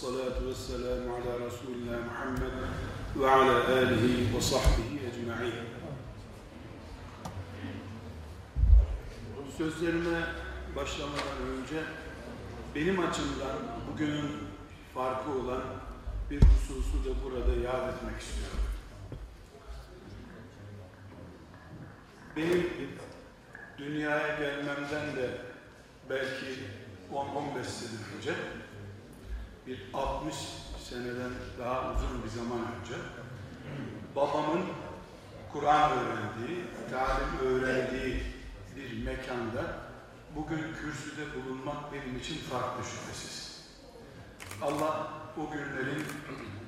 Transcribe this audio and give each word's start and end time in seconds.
salatu 0.00 0.46
ve 0.46 0.54
selamu 0.54 1.14
ala 1.14 1.46
Resulina 1.46 1.98
Muhammed 1.98 2.52
ve 3.16 3.30
ala 3.30 3.78
alihi 3.78 4.36
ve 4.36 4.40
sahbihi 4.40 5.00
ecma'in. 5.06 5.54
Sözlerime 9.58 10.20
başlamadan 10.76 11.40
önce 11.56 11.82
benim 12.74 13.00
açımdan 13.00 13.58
bugünün 13.92 14.30
farkı 14.94 15.30
olan 15.30 15.62
bir 16.30 16.42
hususu 16.42 17.04
da 17.04 17.24
burada 17.24 17.52
yad 17.52 17.88
etmek 17.88 18.20
istiyorum. 18.20 18.60
Benim 22.36 22.70
dünyaya 23.78 24.38
gelmemden 24.38 25.16
de 25.16 25.38
belki 26.10 26.46
10-15 27.12 27.64
sene 27.64 28.16
önce 28.16 28.34
bir 29.70 29.80
60 29.94 30.34
seneden 30.88 31.30
daha 31.58 31.92
uzun 31.92 32.24
bir 32.24 32.28
zaman 32.28 32.58
önce 32.58 32.94
babamın 34.16 34.62
Kur'an 35.52 35.90
öğrendiği, 35.90 36.64
talim 36.90 37.38
öğrendiği 37.44 38.22
bir 38.76 39.04
mekanda 39.04 39.76
bugün 40.36 40.58
kürsüde 40.58 41.22
bulunmak 41.34 41.92
benim 41.92 42.18
için 42.18 42.38
farklı 42.50 42.84
şüphesiz. 42.84 43.60
Allah 44.62 45.08
o 45.36 45.50
günlerin 45.50 46.04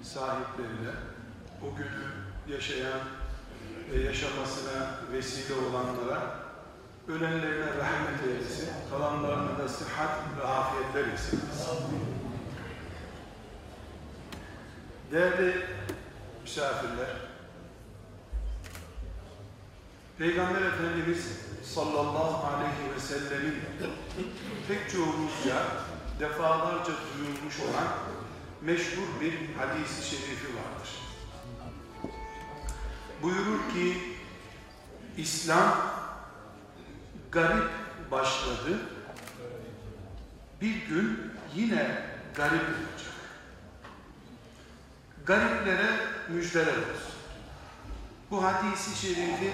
sahiplerine, 0.03 0.95
o 1.63 1.77
günü 1.77 2.55
yaşayan 2.55 3.01
ve 3.91 4.01
yaşamasına 4.01 4.91
vesile 5.13 5.55
olanlara 5.55 6.43
ölenlerine 7.09 7.67
rahmet 7.67 8.27
eylesin, 8.29 8.69
kalanlarına 8.91 9.59
da 9.59 9.69
sıhhat 9.69 10.19
ve 10.39 10.45
afiyetler 10.45 11.05
eylesin. 11.05 11.41
Değerli 15.13 15.67
misafirler, 16.43 17.09
Peygamber 20.19 20.63
Efendimiz 20.63 21.39
sallallahu 21.65 22.47
aleyhi 22.47 22.95
ve 22.95 23.01
sellemin 23.01 23.55
pek 24.69 24.91
çoğumuzca 24.91 25.63
defalarca 26.21 26.93
duyulmuş 27.19 27.61
olan 27.61 27.89
meşhur 28.63 29.21
bir 29.21 29.33
hadisi 29.33 30.11
şerifi 30.11 30.47
vardır. 30.47 30.91
Buyurur 33.23 33.59
ki 33.75 34.17
İslam 35.17 35.93
garip 37.33 37.71
başladı. 38.11 38.79
Bir 40.61 40.87
gün 40.87 41.33
yine 41.55 42.07
garip 42.35 42.63
olacak. 42.63 43.12
Gariplere 45.27 45.91
müjdeler 46.29 46.67
olsun. 46.67 47.13
Bu 48.31 48.45
hadisi 48.45 49.07
şerifi 49.07 49.53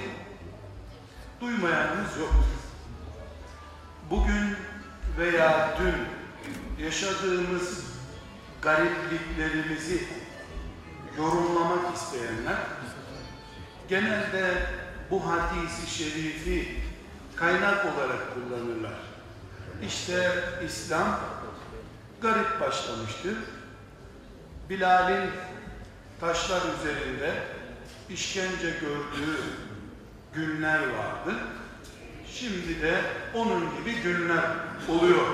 duymayanınız 1.41 2.17
yok. 2.21 2.35
Bugün 4.11 4.57
veya 5.19 5.79
dün 5.81 5.95
yaşadığımız 6.85 7.85
garipliklerimizi 8.63 10.05
yorumlamak 11.19 11.97
isteyenler 11.97 12.57
genelde 13.89 14.67
bu 15.11 15.23
hadisi 15.27 15.91
şerifi 15.91 16.83
kaynak 17.37 17.85
olarak 17.85 18.35
kullanırlar. 18.35 18.95
İşte 19.87 20.45
İslam 20.67 21.21
garip 22.23 22.61
başlamıştı. 22.61 23.35
Bilal'in 24.71 25.31
taşlar 26.21 26.63
üzerinde 26.81 27.43
işkence 28.11 28.71
gördüğü 28.71 29.41
günler 30.35 30.79
vardı. 30.79 31.35
Şimdi 32.33 32.83
de 32.83 33.03
onun 33.35 33.61
gibi 33.61 33.95
günler 34.03 34.45
oluyor 34.89 35.27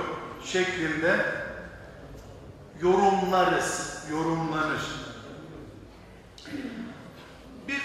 şeklinde 0.44 1.26
yorumlarız, 2.82 4.04
yorumlanır. 4.10 4.82
Bir 7.68 7.82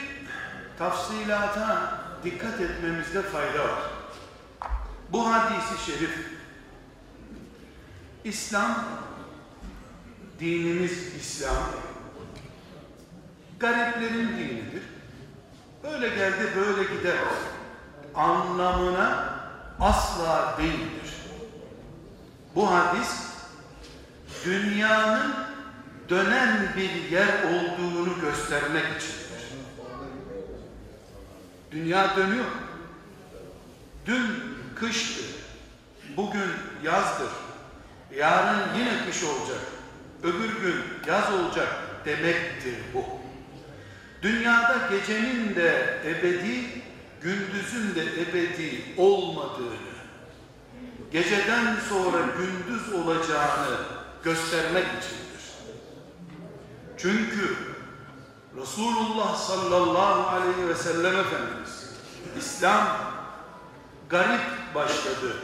tafsilata 0.77 1.99
dikkat 2.23 2.61
etmemizde 2.61 3.21
fayda 3.21 3.59
var. 3.59 3.81
Bu 5.09 5.33
hadisi 5.33 5.85
şerif 5.85 6.17
İslam 8.23 8.85
dinimiz 10.39 11.15
İslam 11.15 11.63
gariplerin 13.59 14.27
dinidir. 14.27 14.83
Böyle 15.83 16.09
geldi 16.09 16.51
böyle 16.55 16.83
gider 16.83 17.15
anlamına 18.15 19.39
asla 19.79 20.55
değildir. 20.57 21.13
Bu 22.55 22.71
hadis 22.71 23.29
dünyanın 24.45 25.33
dönen 26.09 26.73
bir 26.77 27.11
yer 27.11 27.43
olduğunu 27.43 28.21
göstermek 28.21 28.85
içindir. 28.97 29.29
Dünya 31.71 32.15
dönüyor. 32.15 32.45
Dün 34.05 34.25
kıştı, 34.75 35.23
bugün 36.17 36.51
yazdır, 36.83 37.29
yarın 38.15 38.79
yine 38.79 39.05
kış 39.05 39.23
olacak, 39.23 39.61
öbür 40.23 40.61
gün 40.61 40.83
yaz 41.07 41.33
olacak 41.33 41.67
demektir 42.05 42.75
bu. 42.93 43.18
Dünyada 44.21 44.77
gecenin 44.91 45.55
de 45.55 45.99
ebedi, 46.05 46.65
gündüzün 47.21 47.95
de 47.95 48.01
ebedi 48.21 48.83
olmadığını, 48.97 49.89
geceden 51.11 51.75
sonra 51.89 52.17
gündüz 52.37 52.93
olacağını 52.93 53.77
göstermek 54.23 54.85
içindir. 54.85 55.29
Çünkü 56.97 57.55
Resulullah 58.61 59.35
sallallahu 59.35 60.35
aleyhi 60.35 60.67
ve 60.67 60.75
sellem 60.75 61.17
Efendimiz 61.17 61.89
İslam 62.37 62.87
garip 64.09 64.75
başladı. 64.75 65.35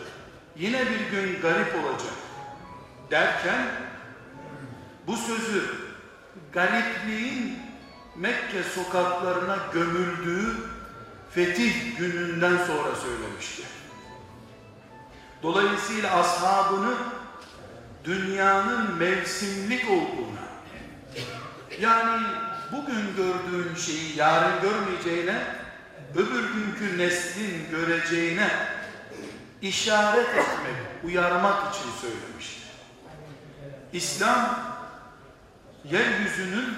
Yine 0.56 0.82
bir 0.82 1.12
gün 1.12 1.42
garip 1.42 1.76
olacak 1.76 2.14
derken 3.12 3.68
bu 5.08 5.18
sözü 5.18 5.76
garipliğin 6.54 7.65
Mekke 8.16 8.64
sokaklarına 8.64 9.58
gömüldüğü 9.74 10.56
fetih 11.32 11.98
gününden 11.98 12.58
sonra 12.58 12.96
söylemişti. 12.96 13.64
Dolayısıyla 15.44 16.20
ashabını 16.20 16.94
dünyanın 18.04 18.96
mevsimlik 18.98 19.92
olduğuna 19.92 20.46
yani 21.80 22.28
bugün 22.72 23.16
gördüğün 23.18 23.76
şeyi 23.76 24.18
yarın 24.18 24.62
görmeyeceğine 24.62 25.44
öbür 26.16 26.44
günkü 26.54 26.98
neslin 26.98 27.70
göreceğine 27.72 28.50
işaret 29.62 30.30
etmek, 30.30 30.76
uyarmak 31.04 31.76
için 31.76 31.90
söylemiştir. 32.02 32.66
İslam 33.94 34.60
yeryüzünün 35.84 36.78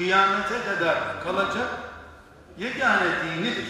kıyamete 0.00 0.64
kadar 0.64 1.24
kalacak 1.24 1.68
yegane 2.58 3.06
dinidir. 3.24 3.66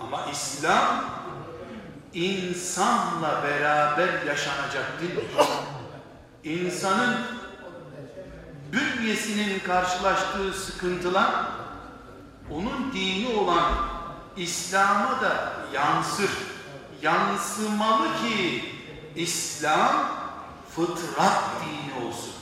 Ama 0.00 0.26
İslam 0.32 1.04
insanla 2.14 3.42
beraber 3.42 4.22
yaşanacak 4.26 5.00
dindir. 5.00 5.24
İnsanın 6.44 7.16
bünyesinin 8.72 9.58
karşılaştığı 9.58 10.52
sıkıntılar 10.52 11.30
onun 12.50 12.92
dini 12.92 13.36
olan 13.36 13.72
İslam'a 14.36 15.20
da 15.20 15.52
yansır. 15.72 16.30
Yansımalı 17.02 18.06
ki 18.06 18.64
İslam 19.16 20.08
fıtrat 20.76 21.42
dini 21.60 22.06
olsun. 22.06 22.34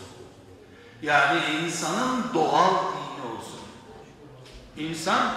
Yani 1.03 1.41
insanın 1.65 2.25
doğal. 2.35 3.00
İnsan 4.77 5.33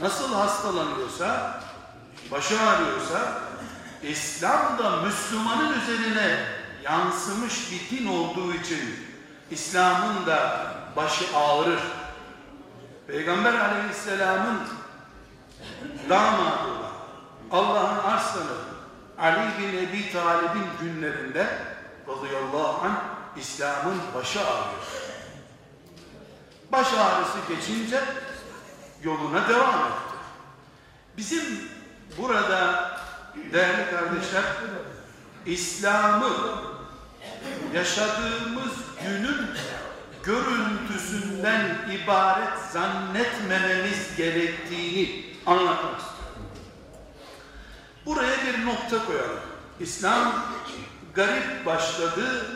nasıl 0.00 0.34
hastalanıyorsa, 0.34 1.60
başı 2.30 2.60
ağrıyorsa, 2.60 3.40
İslam 4.02 4.78
da 4.78 4.96
Müslümanın 4.96 5.80
üzerine 5.80 6.38
yansımış 6.82 7.72
bir 7.72 7.96
din 7.96 8.06
olduğu 8.06 8.54
için 8.54 9.06
İslam'ın 9.50 10.26
da 10.26 10.66
başı 10.96 11.24
ağrır. 11.36 11.80
Peygamber 13.06 13.54
aleyhisselamın 13.54 14.58
damadı 16.08 16.82
Allah'ın 17.50 17.98
arslanı 17.98 18.72
Ali 19.18 19.58
bin 19.58 19.78
Ebi 19.78 20.12
Talib'in 20.12 20.66
günlerinde 20.80 21.58
radıyallahu 22.08 22.86
anh 22.86 22.94
İslam'ın 23.36 24.00
başı 24.14 24.40
ağrıyor. 24.40 24.86
Baş 26.72 26.86
ağrısı 26.92 27.38
geçince 27.48 28.00
yoluna 29.04 29.48
devam 29.48 29.80
etti. 29.80 30.16
Bizim 31.16 31.42
burada 32.18 32.90
değerli 33.52 33.90
kardeşler 33.90 34.44
İslam'ı 35.46 36.32
yaşadığımız 37.74 38.72
günün 39.02 39.46
görüntüsünden 40.22 41.78
ibaret 41.90 42.58
zannetmememiz 42.72 44.16
gerektiğini 44.16 45.24
anlatmak 45.46 46.00
istiyorum. 46.00 46.46
Buraya 48.06 48.36
bir 48.46 48.66
nokta 48.66 49.06
koyalım. 49.06 49.40
İslam 49.80 50.32
garip 51.14 51.66
başladı 51.66 52.46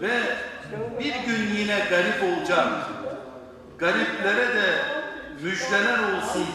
ve 0.00 0.22
bir 1.00 1.14
gün 1.14 1.56
yine 1.56 1.86
garip 1.90 2.22
olacak. 2.22 2.68
Gariplere 3.78 4.54
de 4.54 4.95
müjdeler 5.42 5.98
olsun 5.98 6.46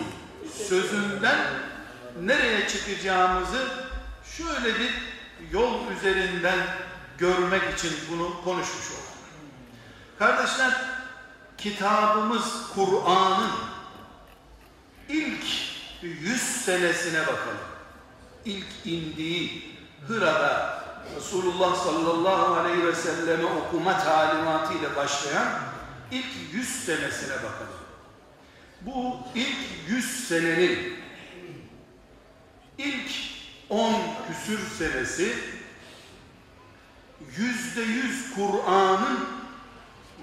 sözünden 0.68 1.40
nereye 2.22 2.68
çıkacağımızı 2.68 3.68
şöyle 4.38 4.80
bir 4.80 4.94
yol 5.52 5.92
üzerinden 5.92 6.60
görmek 7.18 7.78
için 7.78 7.94
bunu 8.12 8.44
konuşmuş 8.44 8.92
olduk. 8.92 9.12
Kardeşler, 10.20 10.74
kitabımız 11.58 12.46
Kur'an'ın 12.76 13.52
ilk 15.10 15.44
yüz 16.02 16.42
senesine 16.42 17.22
bakalım. 17.22 17.58
İlk 18.46 18.68
indiği 18.86 19.76
Hıra'da 20.08 20.82
Resulullah 21.16 21.76
sallallahu 21.76 22.54
aleyhi 22.54 22.88
ve 22.88 22.96
selleme 22.96 23.46
okuma 23.46 24.04
talimatı 24.04 24.74
ile 24.74 24.96
başlayan 24.96 25.48
ilk 26.12 26.54
yüz 26.54 26.70
senesine 26.70 27.36
bakalım. 27.36 27.81
Bu 28.86 29.18
ilk 29.36 29.58
yüz 29.90 30.28
senenin 30.28 30.94
ilk 32.78 33.12
on 33.70 33.96
küsür 34.28 34.60
senesi 34.78 35.36
yüzde 37.38 37.82
yüz 37.82 38.36
Kur'an'ın 38.36 39.28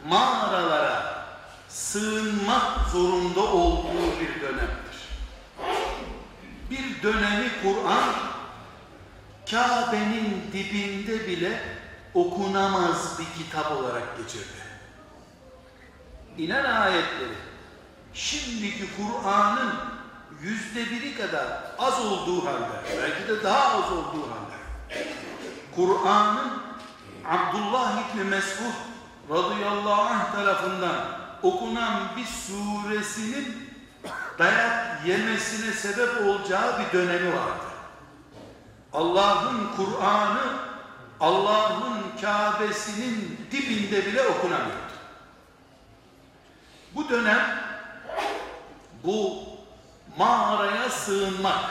mağaralara 0.09 1.27
sığınmak 1.69 2.89
zorunda 2.93 3.41
olduğu 3.41 4.21
bir 4.21 4.41
dönemdir. 4.41 4.99
Bir 6.71 7.03
dönemi 7.03 7.51
Kur'an 7.63 8.15
Kabe'nin 9.51 10.43
dibinde 10.53 11.27
bile 11.27 11.61
okunamaz 12.15 13.19
bir 13.19 13.45
kitap 13.45 13.73
olarak 13.73 14.19
geçirdi. 14.19 14.59
İnen 16.39 16.65
ayetleri 16.65 17.35
şimdiki 18.15 18.85
Kur'an'ın 18.97 19.75
yüzde 20.43 20.91
biri 20.91 21.17
kadar 21.17 21.47
az 21.79 22.01
olduğu 22.01 22.47
halde, 22.47 23.03
belki 23.03 23.29
de 23.29 23.45
daha 23.45 23.79
az 23.79 23.93
olduğu 23.93 24.23
halde, 24.23 24.59
Kur'an'ın 25.77 26.51
Abdullah 27.25 27.93
İbni 28.15 28.25
Mesud 28.25 28.75
radıyallahu 29.31 30.03
anh 30.03 30.33
tarafından 30.33 31.07
okunan 31.43 32.03
bir 32.17 32.25
suresinin 32.25 33.69
dayak 34.39 35.07
yemesine 35.07 35.73
sebep 35.73 36.27
olacağı 36.27 36.79
bir 36.81 36.99
dönemi 36.99 37.29
vardı. 37.29 37.69
Allah'ın 38.93 39.69
Kur'an'ı 39.77 40.59
Allah'ın 41.21 42.03
Kabe'sinin 42.21 43.47
dibinde 43.51 44.07
bile 44.07 44.23
okunamıyordu. 44.23 44.93
Bu 46.95 47.09
dönem 47.09 47.68
bu 49.05 49.45
mağaraya 50.19 50.91
sığınmak, 50.91 51.65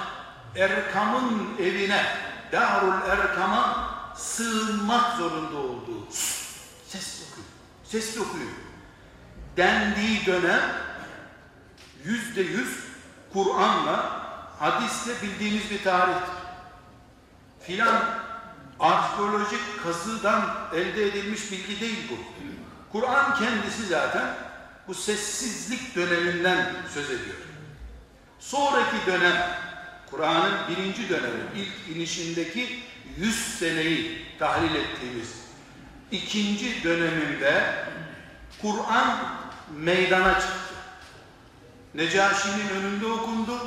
Erkam'ın 0.56 1.58
evine, 1.60 2.06
Darul 2.52 3.10
Erkam'a 3.10 3.90
sığınmak 4.16 5.18
zorunda 5.18 5.58
olduğu 5.58 6.08
ses 6.88 7.22
okuyun, 7.22 7.48
ses 7.84 8.18
okuyun 8.18 8.68
dendiği 9.58 10.26
dönem 10.26 10.62
yüzde 12.04 12.42
yüz 12.42 12.80
Kur'an'la 13.34 14.28
hadisle 14.60 15.14
bildiğimiz 15.22 15.72
bir 15.72 15.84
tarihtir. 15.84 16.34
Filan 17.60 18.04
arkeolojik 18.80 19.84
kazıdan 19.84 20.56
elde 20.74 21.08
edilmiş 21.08 21.52
bilgi 21.52 21.82
değil 21.82 22.12
bu. 22.12 22.16
Kur'an 22.92 23.36
kendisi 23.36 23.86
zaten 23.86 24.36
bu 24.88 24.94
sessizlik 24.94 25.96
döneminden 25.96 26.76
söz 26.94 27.06
ediyor. 27.06 27.38
Sonraki 28.40 29.06
dönem, 29.06 29.48
Kur'an'ın 30.12 30.54
birinci 30.70 31.10
dönemi, 31.10 31.40
ilk 31.56 31.98
inişindeki 31.98 32.80
yüz 33.18 33.36
seneyi 33.60 34.26
tahlil 34.40 34.76
ettiğimiz 34.76 35.36
ikinci 36.12 36.84
döneminde 36.84 37.76
Kur'an 38.62 39.18
meydana 39.78 40.34
çıktı. 40.34 40.74
Necaşi'nin 41.94 42.70
önünde 42.70 43.06
okundu, 43.06 43.60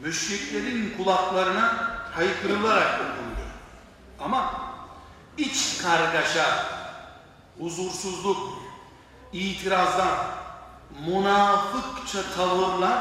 müşriklerin 0.00 0.94
kulaklarına 0.96 1.96
haykırılarak 2.14 3.00
okundu. 3.00 3.46
Ama 4.20 4.70
iç 5.38 5.78
kargaşa, 5.82 6.66
huzursuzluk, 7.58 8.62
itirazlar, 9.32 10.18
münafıkça 11.06 12.18
tavırlar 12.36 12.98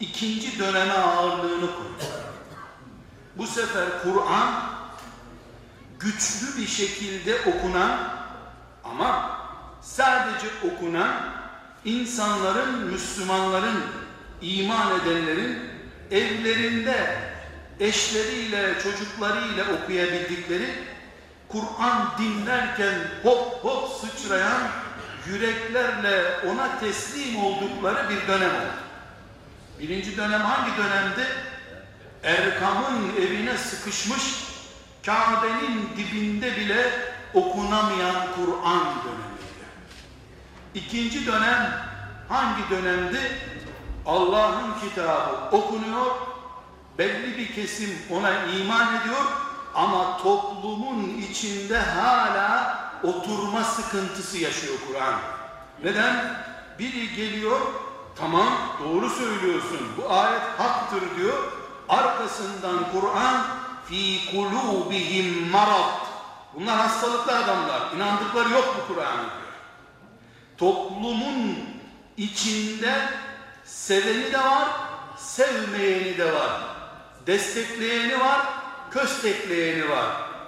ikinci 0.00 0.58
döneme 0.58 0.92
ağırlığını 0.92 1.60
koydu. 1.60 2.04
Bu 3.36 3.46
sefer 3.46 3.84
Kur'an 4.02 4.52
güçlü 6.00 6.62
bir 6.62 6.66
şekilde 6.66 7.40
okunan 7.40 7.98
ama 8.84 9.38
sadece 9.80 10.46
okunan 10.72 11.14
insanların, 11.84 12.78
Müslümanların, 12.78 13.78
iman 14.42 15.00
edenlerin 15.00 15.58
evlerinde 16.10 17.18
eşleriyle, 17.80 18.74
çocuklarıyla 18.82 19.64
okuyabildikleri 19.72 20.70
Kur'an 21.48 22.10
dinlerken 22.18 22.94
hop 23.22 23.64
hop 23.64 23.88
sıçrayan 23.88 24.62
yüreklerle 25.26 26.40
ona 26.50 26.78
teslim 26.80 27.44
oldukları 27.44 28.10
bir 28.10 28.28
dönem 28.28 28.50
oldu. 28.50 28.82
Birinci 29.78 30.16
dönem 30.16 30.40
hangi 30.40 30.76
dönemdi? 30.76 31.26
Erkam'ın 32.22 33.16
evine 33.16 33.56
sıkışmış 33.56 34.22
Kabe'nin 35.06 35.88
dibinde 35.96 36.56
bile 36.56 36.90
okunamayan 37.34 38.16
Kur'an 38.36 38.84
dönemiydi. 38.84 39.62
İkinci 40.74 41.26
dönem 41.26 41.70
hangi 42.28 42.70
dönemdi? 42.70 43.18
Allah'ın 44.06 44.80
kitabı 44.80 45.56
okunuyor, 45.56 46.10
belli 46.98 47.38
bir 47.38 47.54
kesim 47.54 47.98
ona 48.10 48.30
iman 48.30 49.00
ediyor 49.00 49.24
ama 49.74 50.18
toplumun 50.18 51.22
içinde 51.30 51.78
hala 51.78 52.91
oturma 53.04 53.64
sıkıntısı 53.64 54.38
yaşıyor 54.38 54.74
Kur'an. 54.88 55.14
Neden? 55.84 56.42
Biri 56.78 57.14
geliyor, 57.14 57.60
tamam 58.16 58.48
doğru 58.84 59.10
söylüyorsun, 59.10 59.80
bu 59.96 60.12
ayet 60.12 60.42
haktır 60.58 61.16
diyor, 61.16 61.52
arkasından 61.88 62.78
Kur'an 62.92 63.46
fi 63.88 64.30
kulubihim 64.30 65.48
marad. 65.50 66.06
Bunlar 66.54 66.76
hastalıklı 66.76 67.36
adamlar. 67.38 67.80
İnandıkları 67.96 68.50
yok 68.50 68.74
bu 68.78 68.94
Kur'an'a 68.94 69.16
diyor. 69.16 69.52
Toplumun 70.58 71.58
içinde 72.16 73.08
seveni 73.64 74.32
de 74.32 74.38
var, 74.38 74.68
sevmeyeni 75.16 76.18
de 76.18 76.34
var. 76.34 76.60
Destekleyeni 77.26 78.20
var, 78.20 78.40
köstekleyeni 78.90 79.90
var. 79.90 80.06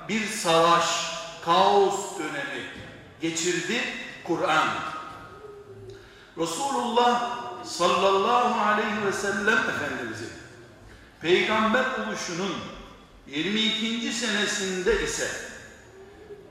Bir 0.08 0.26
savaş, 0.26 1.13
kaos 1.44 2.18
dönemi 2.18 2.64
geçirdi 3.20 3.80
Kur'an. 4.24 4.68
Resulullah 6.38 7.38
sallallahu 7.64 8.60
aleyhi 8.60 9.06
ve 9.06 9.12
sellem 9.12 9.58
Efendimizin 9.58 10.32
peygamber 11.20 11.84
oluşunun 11.84 12.54
22. 13.26 14.12
senesinde 14.12 15.04
ise 15.04 15.30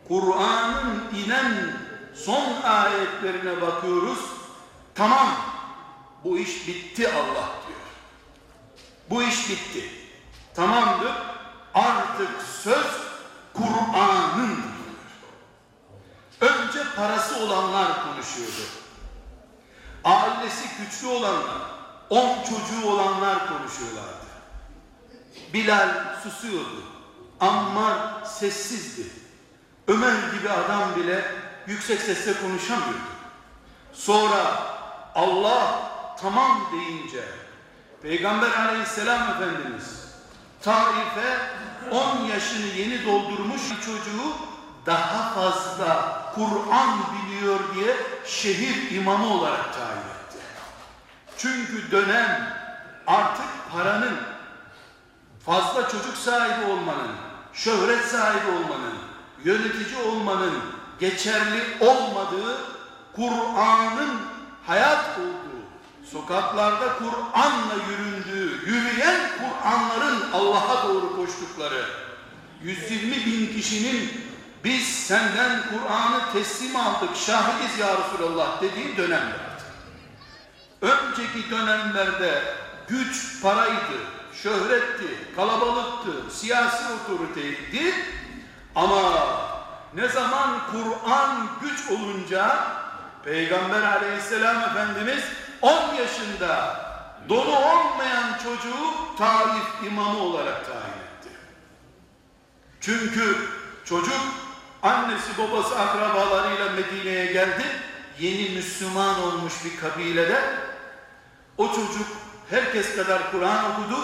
Kur'an'ın 0.08 1.04
inen 1.26 1.78
son 2.16 2.62
ayetlerine 2.62 3.62
bakıyoruz. 3.62 4.20
Tamam 4.96 5.28
bu 6.24 6.38
iş 6.38 6.68
bitti 6.68 7.08
Allah 7.08 7.50
diyor. 7.68 7.80
Bu 9.10 9.24
iş 9.24 9.50
bitti. 9.50 9.90
Tamamdır. 10.56 11.14
Artık 11.74 12.30
söz 12.64 12.86
Kur'an'ın 13.54 14.73
diyor. 16.98 18.14
konuşuyordu. 18.24 18.64
Ailesi 20.04 20.66
güçlü 20.80 21.08
olanlar, 21.08 21.62
on 22.10 22.44
çocuğu 22.44 22.88
olanlar 22.88 23.48
konuşuyorlardı. 23.48 24.24
Bilal 25.54 25.90
susuyordu. 26.24 26.84
Ammar 27.40 28.26
sessizdi. 28.26 29.08
Ömer 29.88 30.14
gibi 30.34 30.50
adam 30.50 30.96
bile 30.96 31.26
yüksek 31.68 32.02
sesle 32.02 32.34
konuşamıyordu. 32.42 33.14
Sonra 33.94 34.64
Allah 35.16 35.92
tamam 36.22 36.72
deyince 36.72 37.24
Peygamber 38.02 38.52
aleyhisselam 38.52 39.30
Efendimiz 39.30 40.04
Taif'e 40.62 41.40
10 41.92 42.26
yaşını 42.26 42.66
yeni 42.66 43.06
doldurmuş 43.06 43.62
çocuğu 43.70 44.53
daha 44.86 45.34
fazla 45.34 46.24
Kur'an 46.36 46.98
biliyor 47.14 47.60
diye 47.76 47.96
şehir 48.26 48.92
imamı 48.92 49.34
olarak 49.34 49.74
tayin 49.74 49.98
etti. 49.98 50.38
Çünkü 51.38 51.92
dönem 51.92 52.58
artık 53.08 53.46
paranın 53.72 54.18
fazla 55.46 55.90
çocuk 55.90 56.18
sahibi 56.18 56.72
olmanın, 56.72 57.12
şöhret 57.54 58.06
sahibi 58.06 58.52
olmanın, 58.52 58.94
yönetici 59.44 60.02
olmanın 60.08 60.54
geçerli 61.00 61.62
olmadığı 61.80 62.58
Kur'an'ın 63.16 64.22
hayat 64.68 65.20
olduğu, 65.20 65.64
sokaklarda 66.12 66.98
Kur'an'la 66.98 67.76
yüründüğü, 67.90 68.70
yürüyen 68.70 69.20
Kur'anların 69.38 70.32
Allah'a 70.34 70.88
doğru 70.88 71.16
koştukları, 71.16 71.86
120 72.64 73.26
bin 73.26 73.54
kişinin 73.54 74.33
biz 74.64 74.88
senden 75.08 75.62
Kur'an'ı 75.70 76.34
teslim 76.34 76.76
aldık, 76.76 77.16
şahidiz 77.16 77.80
ya 77.80 77.88
Resulallah 77.88 78.62
dediği 78.62 78.98
dönemlerdi. 78.98 79.64
Önceki 80.82 81.52
dönemlerde 81.52 82.42
güç 82.88 83.42
paraydı, 83.42 83.98
şöhretti, 84.44 85.36
kalabalıktı, 85.36 86.32
siyasi 86.32 86.84
otoriteydi 86.94 87.94
ama 88.76 89.14
ne 89.94 90.08
zaman 90.08 90.60
Kur'an 90.72 91.48
güç 91.62 91.92
olunca 91.92 92.68
Peygamber 93.26 93.82
aleyhisselam 93.82 94.62
Efendimiz 94.62 95.24
10 95.62 95.96
yaşında 95.96 96.80
dolu 97.30 97.56
olmayan 97.56 98.38
çocuğu 98.44 99.18
tarif 99.18 99.84
imamı 99.88 100.20
olarak 100.20 100.66
tayin 100.66 100.80
etti. 100.80 101.30
Çünkü 102.82 103.38
çocuk 103.86 104.43
annesi 104.84 105.38
babası 105.38 105.80
akrabalarıyla 105.80 106.72
Medine'ye 106.72 107.26
geldi. 107.26 107.64
Yeni 108.20 108.50
Müslüman 108.50 109.24
olmuş 109.24 109.54
bir 109.66 109.80
kabilede 109.80 110.42
o 111.58 111.68
çocuk 111.68 112.08
herkes 112.50 112.96
kadar 112.96 113.32
Kur'an 113.32 113.72
okudu. 113.72 113.98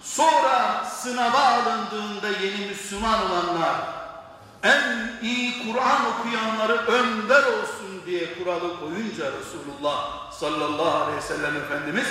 Sonra 0.00 0.84
sınava 0.84 1.38
alındığında 1.38 2.28
yeni 2.42 2.66
Müslüman 2.66 3.30
olanlar 3.30 3.74
en 4.62 5.12
iyi 5.22 5.72
Kur'an 5.72 6.00
okuyanları 6.06 6.76
önder 6.76 7.42
olsun 7.42 8.02
diye 8.06 8.38
kuralı 8.38 8.80
koyunca 8.80 9.32
Resulullah 9.40 10.32
sallallahu 10.32 11.04
aleyhi 11.04 11.16
ve 11.16 11.22
sellem 11.22 11.56
Efendimiz 11.56 12.08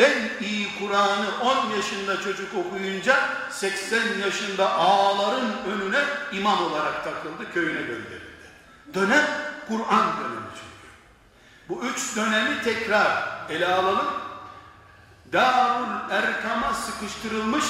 en 0.00 0.46
iyi 0.46 0.68
Kur'an'ı 0.78 1.26
10 1.42 1.70
yaşında 1.76 2.20
çocuk 2.22 2.48
okuyunca 2.54 3.18
80 3.50 4.18
yaşında 4.18 4.78
ağaların 4.78 5.50
önüne 5.66 5.98
imam 6.32 6.62
olarak 6.64 7.04
takıldı, 7.04 7.52
köyüne 7.54 7.80
gönderildi. 7.80 8.30
Dönem 8.94 9.26
Kur'an 9.68 10.06
dönemi 10.20 10.46
çünkü. 10.54 10.88
Bu 11.68 11.84
üç 11.86 12.16
dönemi 12.16 12.62
tekrar 12.62 13.24
ele 13.50 13.66
alalım. 13.66 14.06
Darul 15.32 16.10
Erkam'a 16.10 16.74
sıkıştırılmış 16.74 17.64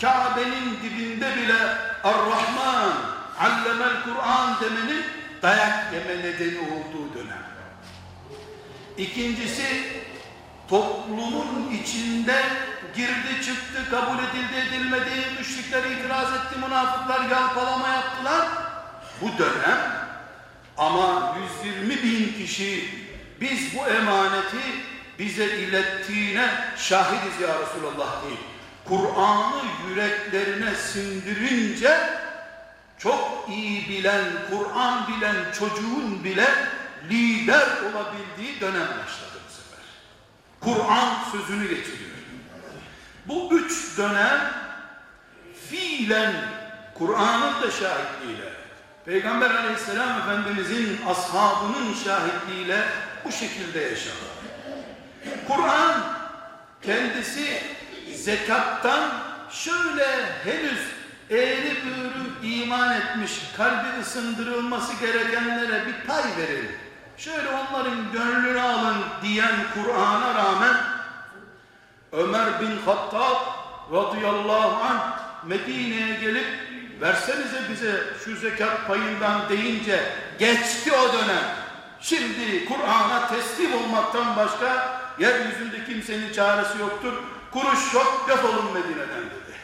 Kabe'nin 0.00 0.78
dibinde 0.82 1.36
bile 1.36 1.58
Ar-Rahman 2.04 2.92
Allemel 3.38 4.02
Kur'an 4.04 4.60
demenin 4.60 5.04
dayak 5.42 5.92
yeme 5.92 6.22
nedeni 6.22 6.58
olduğu 6.58 7.14
dönem. 7.14 7.48
İkincisi 8.98 9.98
toplumun 10.70 11.70
içinde 11.82 12.42
girdi 12.96 13.44
çıktı 13.44 13.90
kabul 13.90 14.18
edildi 14.18 14.68
edilmedi 14.68 15.10
müşrikler 15.38 15.84
itiraz 15.84 16.32
etti 16.32 16.58
münafıklar 16.66 17.30
yalpalama 17.30 17.88
yaptılar 17.88 18.48
bu 19.20 19.38
dönem 19.38 19.78
ama 20.76 21.36
120 21.64 22.02
bin 22.02 22.32
kişi 22.32 22.90
biz 23.40 23.74
bu 23.74 23.86
emaneti 23.86 24.64
bize 25.18 25.46
ilettiğine 25.46 26.50
şahidiz 26.76 27.40
ya 27.40 27.48
Resulallah 27.48 28.22
değil 28.24 28.40
Kur'an'ı 28.84 29.62
yüreklerine 29.88 30.74
sindirince 30.74 32.18
çok 32.98 33.46
iyi 33.48 33.88
bilen, 33.88 34.24
Kur'an 34.50 35.08
bilen 35.08 35.36
çocuğun 35.58 36.24
bile 36.24 36.48
lider 37.10 37.66
olabildiği 37.82 38.60
dönem 38.60 38.88
başladı. 38.88 39.27
Kur'an 40.60 41.14
sözünü 41.32 41.68
getiriyor. 41.68 42.10
Bu 43.26 43.48
üç 43.52 43.98
dönem 43.98 44.52
fiilen 45.70 46.34
Kur'an'ın 46.94 47.62
da 47.62 47.70
şahitliğiyle, 47.70 48.52
Peygamber 49.04 49.50
aleyhisselam 49.50 50.18
efendimizin 50.18 50.98
ashabının 51.06 51.94
şahitliğiyle 52.04 52.84
bu 53.24 53.32
şekilde 53.32 53.80
yaşadı. 53.80 54.14
Kur'an 55.48 56.02
kendisi 56.82 57.62
zekattan 58.14 59.10
şöyle 59.50 60.06
henüz 60.44 60.80
eğri 61.30 61.76
büğrü 61.84 62.48
iman 62.52 62.96
etmiş, 62.96 63.32
kalbi 63.56 64.00
ısındırılması 64.02 64.92
gerekenlere 65.00 65.86
bir 65.86 66.06
pay 66.06 66.22
verin. 66.38 66.68
Şöyle 67.18 67.48
onların 67.48 68.12
gönlünü 68.12 68.60
alın 68.60 68.96
diyen 69.22 69.54
Kur'an'a 69.74 70.34
rağmen 70.34 70.76
Ömer 72.12 72.60
bin 72.60 72.78
Hattab 72.86 73.36
radıyallahu 73.92 74.84
anh 74.84 75.18
Medine'ye 75.44 76.14
gelip 76.20 76.46
versenize 77.00 77.60
bize 77.70 78.04
şu 78.24 78.36
zekat 78.36 78.86
payından 78.88 79.48
deyince 79.48 80.12
geçti 80.38 80.92
o 80.92 81.12
dönem. 81.12 81.44
Şimdi 82.00 82.64
Kur'an'a 82.64 83.28
teslim 83.28 83.74
olmaktan 83.74 84.36
başka 84.36 85.00
yeryüzünde 85.18 85.84
kimsenin 85.84 86.32
çaresi 86.32 86.78
yoktur. 86.78 87.12
Kuruş 87.52 87.94
yok 87.94 88.24
defolun 88.28 88.72
Medine'den 88.74 89.24
dedi. 89.24 89.56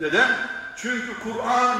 Neden? 0.00 0.30
Çünkü 0.76 1.20
Kur'an 1.22 1.78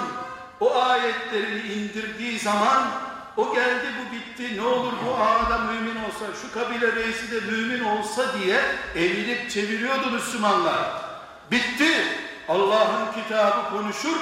o 0.60 0.82
ayetlerini 0.82 1.72
indirdiği 1.72 2.38
zaman 2.38 3.11
o 3.36 3.54
geldi 3.54 3.86
bu 3.98 4.16
bitti 4.16 4.56
ne 4.56 4.62
olur 4.62 4.92
bu 5.06 5.14
ağada 5.14 5.58
mümin 5.58 5.96
olsa 5.96 6.26
şu 6.42 6.54
kabile 6.54 6.92
reisi 6.92 7.32
de 7.32 7.40
mümin 7.40 7.84
olsa 7.84 8.38
diye 8.38 8.60
eğilip 8.94 9.50
çeviriyordu 9.50 10.10
Müslümanlar. 10.10 11.02
Bitti. 11.50 12.04
Allah'ın 12.48 13.22
kitabı 13.22 13.70
konuşur 13.70 14.16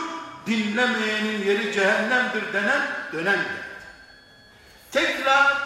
dinlemeyenin 0.46 1.44
yeri 1.46 1.72
cehennemdir 1.72 2.52
denen 2.52 2.82
dönem. 3.12 3.40
Tekrar 4.92 5.56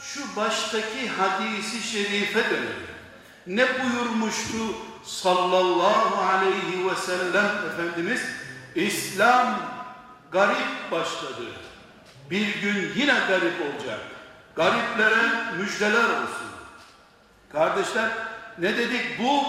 şu 0.00 0.36
baştaki 0.36 1.08
hadisi 1.08 1.82
şerife 1.82 2.50
dönelim. 2.50 2.94
Ne 3.46 3.66
buyurmuştu 3.68 4.58
sallallahu 5.04 6.22
aleyhi 6.22 6.90
ve 6.90 6.94
sellem 6.94 7.50
Efendimiz? 7.72 8.20
İslam 8.74 9.60
garip 10.32 10.90
başladı. 10.90 11.63
Bir 12.30 12.60
gün 12.60 12.92
yine 12.96 13.14
garip 13.28 13.54
olacak. 13.60 14.00
Gariplere 14.56 15.54
müjdeler 15.58 16.04
olsun. 16.04 16.48
Kardeşler 17.52 18.10
ne 18.58 18.76
dedik 18.76 19.18
bu? 19.18 19.44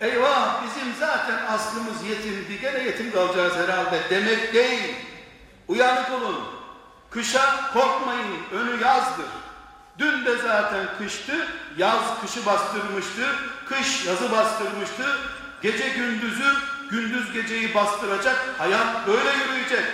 Eyvah 0.00 0.62
bizim 0.64 0.94
zaten 1.00 1.46
aslımız 1.46 2.04
yetimdi. 2.08 2.60
Gene 2.60 2.82
yetim 2.82 3.12
kalacağız 3.12 3.56
herhalde 3.56 4.00
demek 4.10 4.54
değil. 4.54 4.94
Uyanık 5.68 6.10
olun. 6.10 6.36
Kışa 7.10 7.72
korkmayın. 7.72 8.36
Önü 8.52 8.82
yazdır. 8.82 9.26
Dün 9.98 10.24
de 10.24 10.36
zaten 10.36 10.86
kıştı. 10.98 11.48
Yaz 11.76 12.20
kışı 12.20 12.46
bastırmıştı. 12.46 13.34
Kış 13.68 14.06
yazı 14.06 14.32
bastırmıştı. 14.32 15.18
Gece 15.62 15.88
gündüzü, 15.88 16.54
gündüz 16.90 17.32
geceyi 17.32 17.74
bastıracak. 17.74 18.54
Hayat 18.58 19.06
böyle 19.06 19.30
yürüyecek. 19.32 19.84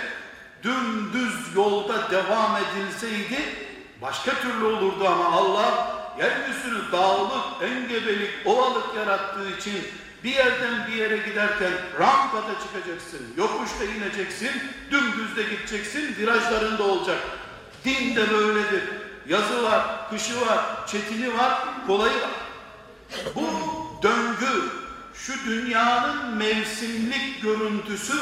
Dümdüz 0.63 1.55
yolda 1.55 2.11
devam 2.11 2.57
edilseydi 2.57 3.39
başka 4.01 4.31
türlü 4.41 4.65
olurdu 4.65 5.07
ama 5.07 5.25
Allah 5.25 5.97
yeryüzünü 6.19 6.91
dağlık, 6.91 7.43
engebelik, 7.61 8.29
ovalık 8.45 8.95
yarattığı 8.95 9.49
için 9.59 9.83
bir 10.23 10.35
yerden 10.35 10.87
bir 10.87 10.93
yere 10.93 11.17
giderken 11.17 11.71
rampada 11.99 12.53
çıkacaksın, 12.63 13.21
yokuşta 13.37 13.83
ineceksin, 13.83 14.51
dümdüzde 14.91 15.43
gideceksin, 15.43 16.15
virajlarında 16.19 16.83
olacak. 16.83 17.19
Din 17.85 18.15
de 18.15 18.31
böyledir. 18.31 18.83
Yazı 19.27 19.63
var, 19.63 20.09
kışı 20.09 20.41
var, 20.41 20.87
çetini 20.87 21.37
var, 21.37 21.53
kolayı 21.87 22.13
var. 22.13 22.29
Bu 23.35 23.47
döngü, 24.03 24.69
şu 25.13 25.33
dünyanın 25.45 26.37
mevsimlik 26.37 27.41
görüntüsü 27.41 28.17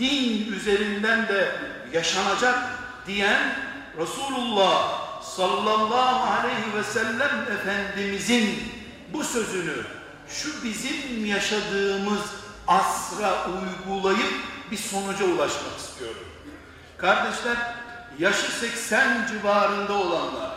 din 0.00 0.52
üzerinden 0.52 1.28
de 1.28 1.52
yaşanacak 1.92 2.58
diyen 3.06 3.54
Resulullah 3.98 5.00
sallallahu 5.22 6.30
aleyhi 6.32 6.74
ve 6.76 6.84
sellem 6.84 7.46
Efendimizin 7.52 8.72
bu 9.12 9.24
sözünü 9.24 9.74
şu 10.28 10.64
bizim 10.64 11.26
yaşadığımız 11.26 12.20
asra 12.68 13.46
uygulayıp 13.46 14.34
bir 14.70 14.76
sonuca 14.76 15.24
ulaşmak 15.24 15.78
istiyorum. 15.78 16.26
Kardeşler 16.98 17.56
yaşı 18.18 18.52
80 18.52 19.26
civarında 19.26 19.92
olanlar 19.92 20.50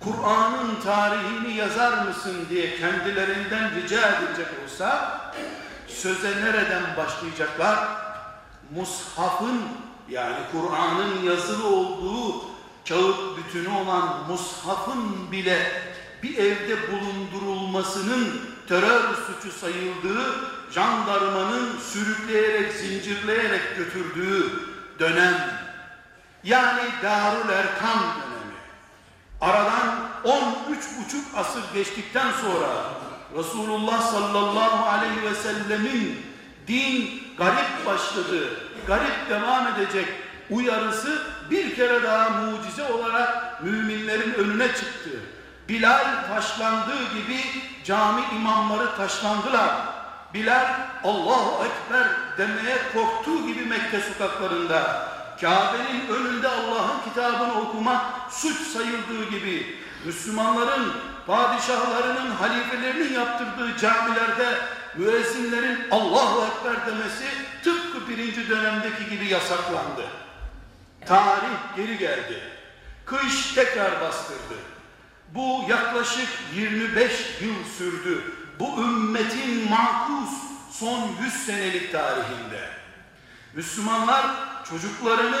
Kur'an'ın 0.00 0.80
tarihini 0.84 1.56
yazar 1.56 2.06
mısın 2.06 2.46
diye 2.50 2.76
kendilerinden 2.76 3.74
rica 3.74 4.12
edilecek 4.12 4.46
olsa 4.64 5.20
söze 5.88 6.30
nereden 6.30 6.96
başlayacaklar? 6.96 7.78
Mushaf'ın 8.70 9.60
yani 10.08 10.36
Kur'an'ın 10.52 11.22
yazılı 11.22 11.66
olduğu 11.68 12.44
kağıt 12.88 13.18
bütünü 13.36 13.68
olan 13.68 14.08
mushafın 14.28 15.32
bile 15.32 15.82
bir 16.22 16.38
evde 16.38 16.76
bulundurulmasının 16.92 18.40
terör 18.68 19.02
suçu 19.14 19.58
sayıldığı 19.58 20.34
jandarmanın 20.70 21.78
sürükleyerek, 21.78 22.72
zincirleyerek 22.72 23.76
götürdüğü 23.76 24.52
dönem. 24.98 25.50
Yani 26.44 26.82
Darül 27.02 27.48
Erkam 27.50 27.98
dönemi. 27.98 28.58
Aradan 29.40 30.08
13 30.24 30.44
buçuk 30.98 31.24
asır 31.36 31.62
geçtikten 31.74 32.32
sonra 32.32 32.68
Resulullah 33.36 34.02
sallallahu 34.02 34.88
aleyhi 34.88 35.22
ve 35.22 35.34
sellemin 35.34 36.27
din 36.68 37.22
garip 37.38 37.86
başladı, 37.86 38.48
garip 38.86 39.30
devam 39.30 39.66
edecek 39.66 40.06
uyarısı 40.50 41.22
bir 41.50 41.76
kere 41.76 42.02
daha 42.02 42.30
mucize 42.30 42.92
olarak 42.92 43.62
müminlerin 43.64 44.34
önüne 44.34 44.68
çıktı. 44.68 45.10
Bilal 45.68 46.04
taşlandığı 46.28 47.02
gibi 47.02 47.40
cami 47.84 48.22
imamları 48.36 48.96
taşlandılar. 48.96 49.70
Bilal 50.34 50.66
Allahu 51.04 51.64
Ekber 51.64 52.06
demeye 52.38 52.76
korktuğu 52.94 53.46
gibi 53.46 53.64
Mekke 53.64 54.00
sokaklarında 54.00 55.08
Kabe'nin 55.40 56.08
önünde 56.08 56.48
Allah'ın 56.48 57.00
kitabını 57.04 57.60
okumak 57.60 58.02
suç 58.30 58.56
sayıldığı 58.56 59.30
gibi 59.30 59.78
Müslümanların 60.04 60.92
padişahlarının 61.26 62.30
halifelerinin 62.30 63.12
yaptırdığı 63.12 63.78
camilerde 63.78 64.58
müezzinlerin 64.94 65.78
Allahu 65.90 66.46
Ekber 66.46 66.86
demesi 66.86 67.24
tıpkı 67.64 68.08
birinci 68.08 68.48
dönemdeki 68.48 69.10
gibi 69.10 69.28
yasaklandı. 69.28 70.04
Tarih 71.06 71.76
geri 71.76 71.98
geldi. 71.98 72.40
Kış 73.04 73.52
tekrar 73.54 74.00
bastırdı. 74.00 74.58
Bu 75.34 75.64
yaklaşık 75.68 76.28
25 76.54 77.12
yıl 77.40 77.64
sürdü. 77.78 78.22
Bu 78.60 78.82
ümmetin 78.82 79.70
makus 79.70 80.30
son 80.70 81.10
100 81.24 81.32
senelik 81.46 81.92
tarihinde. 81.92 82.68
Müslümanlar 83.54 84.26
çocuklarını 84.70 85.40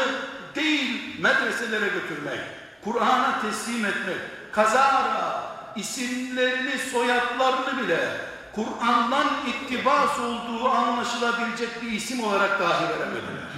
değil 0.54 1.20
medreselere 1.20 1.88
götürmek, 1.88 2.40
Kur'an'a 2.84 3.40
teslim 3.40 3.84
etmek, 3.84 4.16
kazara 4.52 5.42
isimlerini, 5.76 6.78
soyadlarını 6.78 7.82
bile 7.82 8.28
Kur'an'dan 8.54 9.26
iktibas 9.48 10.18
olduğu 10.18 10.68
anlaşılabilecek 10.68 11.82
bir 11.82 11.92
isim 11.92 12.24
olarak 12.24 12.60
dahi 12.60 12.84
veremediler. 12.88 13.48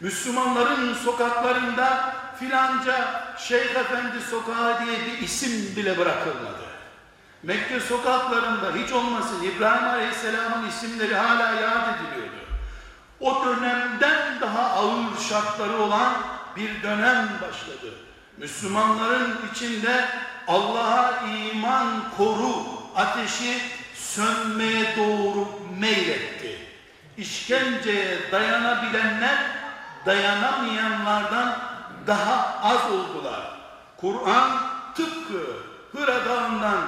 Müslümanların 0.00 0.94
sokaklarında 0.94 2.14
filanca 2.38 3.24
Şeyh 3.38 3.76
Efendi 3.76 4.20
sokağı 4.30 4.84
diye 4.84 4.98
bir 5.06 5.18
isim 5.18 5.76
bile 5.76 5.98
bırakılmadı. 5.98 6.70
Mekke 7.42 7.80
sokaklarında 7.80 8.74
hiç 8.74 8.92
olmasın 8.92 9.42
İbrahim 9.42 9.88
Aleyhisselam'ın 9.88 10.68
isimleri 10.68 11.14
hala 11.14 11.50
yad 11.50 11.88
ediliyordu. 11.94 12.40
O 13.20 13.44
dönemden 13.46 14.40
daha 14.40 14.70
ağır 14.70 15.20
şartları 15.28 15.78
olan 15.78 16.12
bir 16.56 16.82
dönem 16.82 17.28
başladı. 17.42 17.94
Müslümanların 18.40 19.38
içinde 19.52 20.04
Allah'a 20.48 21.20
iman 21.26 21.86
koru 22.16 22.54
ateşi 22.96 23.58
sönmeye 23.94 24.96
doğru 24.96 25.48
meyletti. 25.78 26.58
İşkenceye 27.16 28.32
dayanabilenler 28.32 29.38
dayanamayanlardan 30.06 31.56
daha 32.06 32.58
az 32.62 32.90
oldular. 32.90 33.40
Kur'an 33.96 34.50
tıpkı 34.94 35.42
Hıra 35.92 36.24
Dağı'ndan 36.24 36.84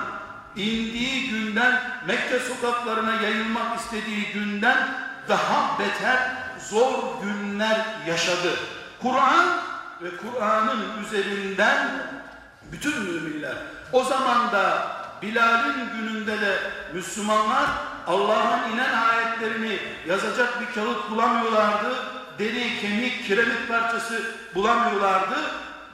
indiği 0.57 1.31
günden 1.31 1.81
Mekke 2.07 2.39
sokaklarına 2.39 3.23
yayılmak 3.23 3.81
istediği 3.81 4.33
günden 4.33 4.89
daha 5.29 5.79
beter 5.79 6.19
zor 6.71 7.23
günler 7.23 7.81
yaşadı. 8.07 8.57
Kur'an 9.03 9.72
ve 10.03 10.09
Kur'an'ın 10.17 11.05
üzerinden 11.05 11.89
bütün 12.73 13.03
müminler 13.03 13.57
o 13.93 14.05
zaman 14.05 14.53
da 14.53 14.87
Bilal'in 15.23 15.89
gününde 15.99 16.41
de 16.41 16.59
Müslümanlar 16.95 17.71
Allah'ın 18.07 18.73
inen 18.73 18.93
ayetlerini 18.93 19.79
yazacak 20.07 20.61
bir 20.61 20.75
kağıt 20.75 21.11
bulamıyorlardı. 21.11 21.97
Deri, 22.39 22.81
kemik, 22.81 23.27
kiremit 23.27 23.69
parçası 23.69 24.23
bulamıyorlardı. 24.55 25.37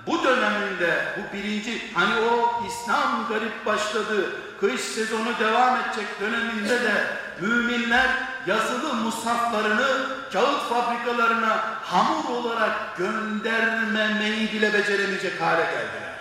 Bu 0.06 0.24
döneminde 0.24 1.04
bu 1.16 1.36
birinci 1.36 1.94
hani 1.94 2.14
o 2.20 2.64
İslam 2.66 3.28
garip 3.28 3.66
başladı. 3.66 4.30
Kış 4.60 4.80
sezonu 4.80 5.38
devam 5.40 5.76
edecek 5.76 6.20
döneminde 6.20 6.82
de 6.82 7.06
müminler 7.40 8.08
yazılı 8.46 8.94
mushaflarını 8.94 10.06
kağıt 10.32 10.68
fabrikalarına 10.68 11.56
hamur 11.82 12.28
olarak 12.28 12.96
göndermemeyi 12.96 14.52
bile 14.52 14.72
beceremeyecek 14.72 15.40
hale 15.40 15.62
geldiler. 15.62 16.18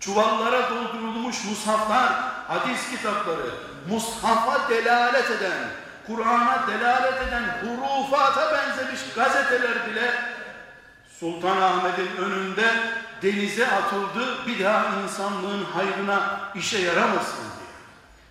Çuvallara 0.00 0.70
doldurulmuş 0.70 1.44
mushaflar, 1.44 2.12
hadis 2.48 2.90
kitapları, 2.90 3.50
mushafa 3.88 4.68
delalet 4.70 5.30
eden, 5.30 5.58
Kur'an'a 6.06 6.66
delalet 6.66 7.28
eden 7.28 7.44
hurufata 7.62 8.54
benzemiş 8.54 9.00
gazeteler 9.16 9.86
bile 9.90 10.14
Sultan 11.20 11.60
Ahmet'in 11.60 12.16
önünde 12.16 12.64
denize 13.22 13.66
atıldı 13.66 14.46
bir 14.46 14.64
daha 14.64 14.84
insanlığın 15.04 15.64
hayrına 15.64 16.40
işe 16.54 16.78
yaramasın 16.78 17.44
diye. 17.58 17.68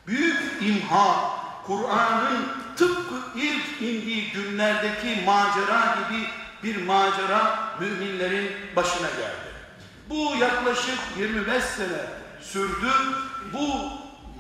Büyük 0.08 0.62
imha 0.62 1.43
Kur'an'ın 1.68 2.46
tıpkı 2.78 3.16
ilk 3.36 3.82
indiği 3.82 4.32
günlerdeki 4.32 5.22
macera 5.26 5.98
gibi 6.10 6.28
bir 6.64 6.86
macera 6.86 7.70
müminlerin 7.80 8.52
başına 8.76 9.08
geldi. 9.08 9.54
Bu 10.10 10.36
yaklaşık 10.40 11.00
25 11.18 11.64
sene 11.64 12.06
sürdü. 12.42 12.92
Bu 13.54 13.90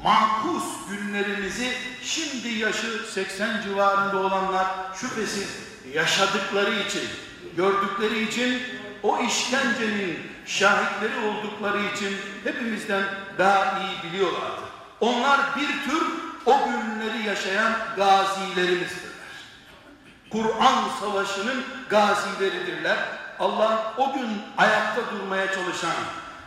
makus 0.03 0.63
günlerimizi 0.89 1.73
şimdi 2.01 2.47
yaşı 2.49 2.99
80 3.13 3.61
civarında 3.61 4.17
olanlar 4.17 4.67
şüphesiz 4.95 5.57
yaşadıkları 5.93 6.71
için, 6.73 7.03
gördükleri 7.57 8.23
için 8.23 8.61
o 9.03 9.19
işkencenin 9.19 10.19
şahitleri 10.45 11.25
oldukları 11.27 11.79
için 11.79 12.17
hepimizden 12.43 13.03
daha 13.37 13.79
iyi 13.79 14.11
biliyorlardı. 14.11 14.61
Onlar 14.99 15.39
bir 15.55 15.91
tür 15.91 16.22
o 16.45 16.59
günleri 16.65 17.27
yaşayan 17.27 17.73
gazilerimizdirler. 17.97 19.13
Kur'an 20.29 20.83
savaşının 20.99 21.63
gazileridirler. 21.89 22.97
Allah 23.39 23.93
o 23.97 24.13
gün 24.13 24.27
ayakta 24.57 25.01
durmaya 25.11 25.53
çalışan, 25.53 25.95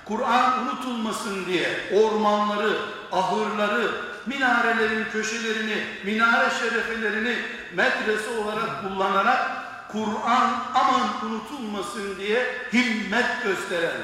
Kur'an 0.05 0.63
unutulmasın 0.63 1.47
diye 1.47 1.69
ormanları, 1.95 2.73
ahırları, 3.13 3.91
minarelerin 4.27 5.05
köşelerini, 5.13 5.85
minare 6.05 6.51
şerefelerini 6.51 7.37
medrese 7.75 8.31
olarak 8.31 8.83
kullanarak 8.83 9.51
Kur'an 9.93 10.51
aman 10.75 11.09
unutulmasın 11.27 12.17
diye 12.19 12.47
himmet 12.73 13.43
gösteren, 13.45 13.97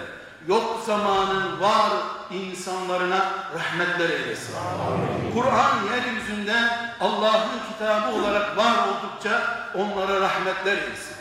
yok 0.49 0.83
zamanın 0.87 1.61
var 1.61 1.91
insanlarına 2.31 3.33
rahmetler 3.55 4.11
eylesin. 4.11 4.55
Kur'an 5.35 5.77
yeryüzünde 5.95 6.55
Allah'ın 7.01 7.59
kitabı 7.73 8.15
olarak 8.15 8.57
var 8.57 8.75
oldukça 8.89 9.67
onlara 9.75 10.21
rahmetler 10.21 10.73
eylesin. 10.73 11.17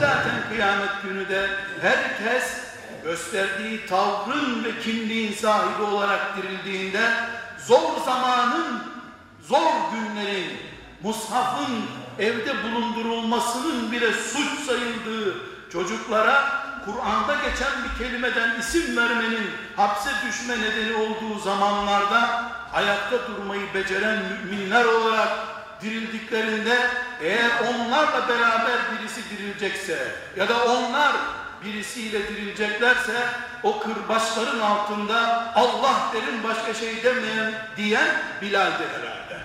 Zaten 0.00 0.48
kıyamet 0.48 1.02
günü 1.02 1.28
de 1.28 1.50
herkes 1.82 2.64
gösterdiği 3.04 3.86
tavrın 3.86 4.64
ve 4.64 4.80
kimliğin 4.80 5.32
sahibi 5.32 5.82
olarak 5.82 6.20
dirildiğinde 6.36 7.10
zor 7.66 8.04
zamanın, 8.06 8.82
zor 9.48 9.72
günlerin, 9.92 10.52
mushafın 11.02 11.84
evde 12.18 12.52
bulundurulmasının 12.62 13.92
bile 13.92 14.12
suç 14.12 14.66
sayıldığı 14.66 15.34
çocuklara 15.72 16.63
Kur'an'da 16.84 17.34
geçen 17.34 17.72
bir 17.84 18.04
kelimeden 18.04 18.60
isim 18.60 18.96
vermenin 18.96 19.50
hapse 19.76 20.10
düşme 20.26 20.54
nedeni 20.58 20.96
olduğu 20.96 21.38
zamanlarda 21.38 22.50
ayakta 22.72 23.16
durmayı 23.26 23.74
beceren 23.74 24.18
müminler 24.22 24.84
olarak 24.84 25.28
dirildiklerinde 25.82 26.90
eğer 27.20 27.50
onlarla 27.60 28.28
beraber 28.28 28.78
birisi 28.92 29.20
dirilecekse 29.30 30.12
ya 30.36 30.48
da 30.48 30.64
onlar 30.64 31.12
birisiyle 31.64 32.28
dirileceklerse 32.28 33.26
o 33.62 33.78
kırbaçların 33.78 34.60
altında 34.60 35.52
Allah 35.54 35.94
derin 36.12 36.44
başka 36.44 36.74
şey 36.74 37.04
demeyen 37.04 37.52
diyen 37.76 38.08
Bilal'dir 38.42 38.88
herhalde. 38.88 39.40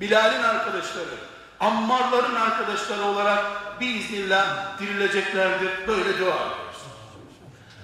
Bilal'in 0.00 0.42
arkadaşları, 0.42 1.30
Ammarların 1.60 2.34
arkadaşları 2.34 3.02
olarak 3.02 3.44
biiznillah 3.80 4.78
dirileceklerdir. 4.78 5.70
Böyle 5.88 6.18
dua 6.18 6.34
ediyoruz. 6.34 6.69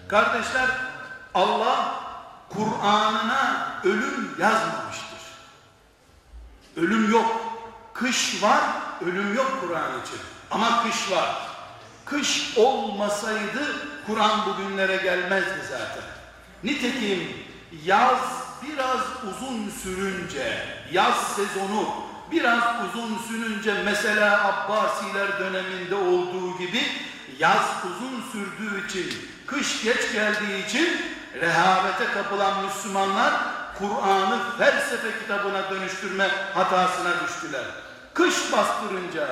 Kardeşler 0.09 0.71
Allah 1.35 1.95
Kur'an'ına 2.49 3.73
ölüm 3.85 4.37
yazmamıştır. 4.41 5.19
Ölüm 6.77 7.11
yok. 7.11 7.41
Kış 7.95 8.43
var, 8.43 8.63
ölüm 9.07 9.35
yok 9.35 9.59
Kur'an 9.61 9.91
için. 9.91 10.21
Ama 10.51 10.83
kış 10.83 11.11
var. 11.11 11.37
Kış 12.05 12.53
olmasaydı 12.57 13.77
Kur'an 14.07 14.41
bugünlere 14.47 14.97
gelmezdi 14.97 15.61
zaten. 15.71 16.05
Nitekim 16.65 17.29
yaz 17.85 18.19
biraz 18.63 19.01
uzun 19.29 19.71
sürünce, 19.83 20.63
yaz 20.93 21.37
sezonu 21.37 21.89
biraz 22.31 22.65
uzun 22.85 23.19
sürünce 23.29 23.83
mesela 23.85 24.45
Abbasiler 24.45 25.39
döneminde 25.39 25.95
olduğu 25.95 26.59
gibi 26.59 26.83
yaz 27.39 27.67
uzun 27.85 28.23
sürdüğü 28.33 28.87
için, 28.87 29.31
kış 29.47 29.83
geç 29.85 30.13
geldiği 30.13 30.67
için 30.67 31.01
rehavete 31.41 32.05
kapılan 32.15 32.65
Müslümanlar 32.65 33.33
Kur'an'ı 33.79 34.39
felsefe 34.59 35.19
kitabına 35.19 35.71
dönüştürme 35.71 36.29
hatasına 36.55 37.11
düştüler. 37.27 37.65
Kış 38.15 38.53
bastırınca, 38.53 39.27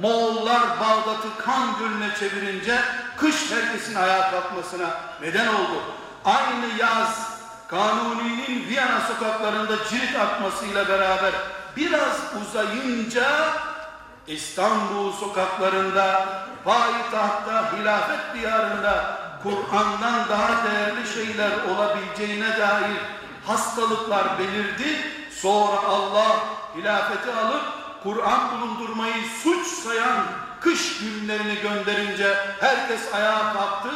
Moğollar 0.00 0.62
Bağdat'ı 0.80 1.44
kan 1.44 1.78
gölüne 1.78 2.14
çevirince 2.18 2.80
kış 3.16 3.34
herkesin 3.52 3.94
ayağa 3.94 4.30
kalkmasına 4.30 4.90
neden 5.22 5.46
oldu. 5.46 5.82
Aynı 6.24 6.66
yaz 6.78 7.30
Kanuni'nin 7.68 8.68
Viyana 8.68 9.00
sokaklarında 9.00 9.76
cirit 9.90 10.16
atmasıyla 10.16 10.88
beraber 10.88 11.32
biraz 11.76 12.16
uzayınca 12.42 13.52
İstanbul 14.26 15.12
sokaklarında, 15.12 16.26
payitahtta, 16.64 17.72
hilafet 17.72 18.34
diyarında 18.34 19.18
Kur'an'dan 19.42 20.28
daha 20.28 20.64
değerli 20.64 21.08
şeyler 21.14 21.50
olabileceğine 21.70 22.58
dair 22.58 22.96
hastalıklar 23.46 24.38
belirdi. 24.38 25.10
Sonra 25.30 25.76
Allah 25.88 26.36
hilafeti 26.76 27.30
alıp 27.30 27.62
Kur'an 28.02 28.40
bulundurmayı 28.50 29.14
suç 29.42 29.66
sayan 29.66 30.24
kış 30.60 30.98
günlerini 30.98 31.54
gönderince 31.62 32.34
herkes 32.60 33.14
ayağa 33.14 33.52
kalktı. 33.52 33.90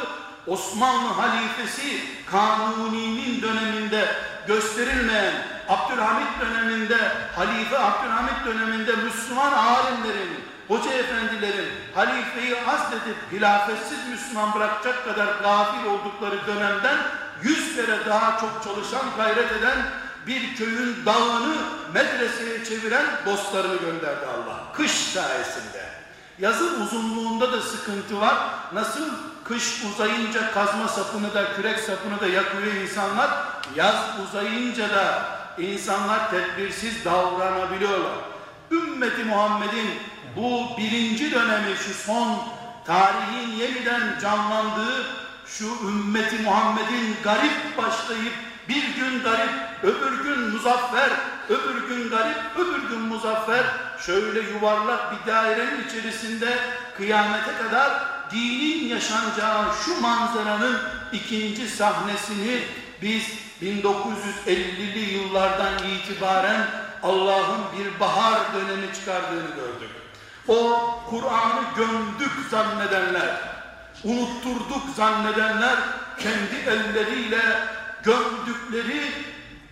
Osmanlı 0.46 1.08
halifesi 1.08 2.02
Kanuni'nin 2.30 3.42
döneminde 3.42 4.08
gösterilmeyen 4.46 5.34
Abdülhamit 5.68 6.40
döneminde 6.40 6.96
Halife 7.36 7.78
Abdülhamit 7.78 8.44
döneminde 8.46 8.92
Müslüman 8.96 9.52
alimlerin 9.52 10.44
hoca 10.68 10.92
efendilerin 10.92 11.68
halifeyi 11.94 12.56
azledip 12.56 13.16
hilafetsiz 13.32 14.08
Müslüman 14.10 14.54
bırakacak 14.54 15.04
kadar 15.04 15.26
gafil 15.26 15.86
oldukları 15.86 16.46
dönemden 16.46 16.96
yüz 17.42 17.76
kere 17.76 18.06
daha 18.06 18.40
çok 18.40 18.64
çalışan 18.64 19.04
gayret 19.16 19.52
eden 19.52 19.78
bir 20.26 20.56
köyün 20.56 20.96
dağını 21.06 21.54
medreseye 21.94 22.64
çeviren 22.64 23.06
dostlarını 23.26 23.76
gönderdi 23.76 24.26
Allah. 24.26 24.72
Kış 24.72 24.90
sayesinde. 24.90 25.84
Yazın 26.38 26.80
uzunluğunda 26.80 27.52
da 27.52 27.62
sıkıntı 27.62 28.20
var. 28.20 28.36
Nasıl 28.72 29.10
kış 29.44 29.84
uzayınca 29.84 30.52
kazma 30.52 30.88
sapını 30.88 31.34
da 31.34 31.54
kürek 31.56 31.78
sapını 31.78 32.20
da 32.20 32.26
yakıyor 32.26 32.74
insanlar. 32.74 33.30
Yaz 33.76 33.96
uzayınca 34.24 34.90
da 34.90 35.24
insanlar 35.58 36.30
tedbirsiz 36.30 37.04
davranabiliyorlar. 37.04 38.12
Ümmeti 38.70 39.24
Muhammed'in 39.24 39.90
bu 40.36 40.78
birinci 40.78 41.30
dönemi 41.30 41.76
şu 41.86 41.94
son 41.94 42.38
tarihin 42.86 43.50
yeniden 43.58 44.18
canlandığı 44.22 45.06
şu 45.46 45.64
ümmeti 45.88 46.36
Muhammed'in 46.36 47.16
garip 47.24 47.78
başlayıp 47.78 48.32
bir 48.68 48.94
gün 48.94 49.22
garip, 49.22 49.50
öbür 49.82 50.24
gün 50.24 50.40
muzaffer, 50.40 51.10
öbür 51.48 51.88
gün 51.88 52.10
garip, 52.10 52.36
öbür 52.56 52.88
gün 52.88 53.00
muzaffer 53.00 53.64
şöyle 54.06 54.40
yuvarlak 54.40 55.12
bir 55.12 55.32
dairenin 55.32 55.88
içerisinde 55.88 56.58
kıyamete 56.96 57.52
kadar 57.62 58.02
dinin 58.30 58.88
yaşanacağı 58.88 59.64
şu 59.84 60.00
manzaranın 60.00 60.80
ikinci 61.12 61.68
sahnesini 61.68 62.62
biz 63.02 63.24
1950'li 63.62 65.14
yıllardan 65.14 65.72
itibaren 65.78 66.66
Allah'ın 67.02 67.60
bir 67.78 68.00
bahar 68.00 68.40
dönemi 68.54 68.94
çıkardığını 68.94 69.54
gördük. 69.56 70.03
O 70.48 70.80
Kur'an'ı 71.10 71.62
gömdük 71.76 72.32
zannedenler, 72.50 73.40
unutturduk 74.04 74.82
zannedenler 74.96 75.76
kendi 76.18 76.70
elleriyle 76.70 77.42
gömdükleri 78.02 79.12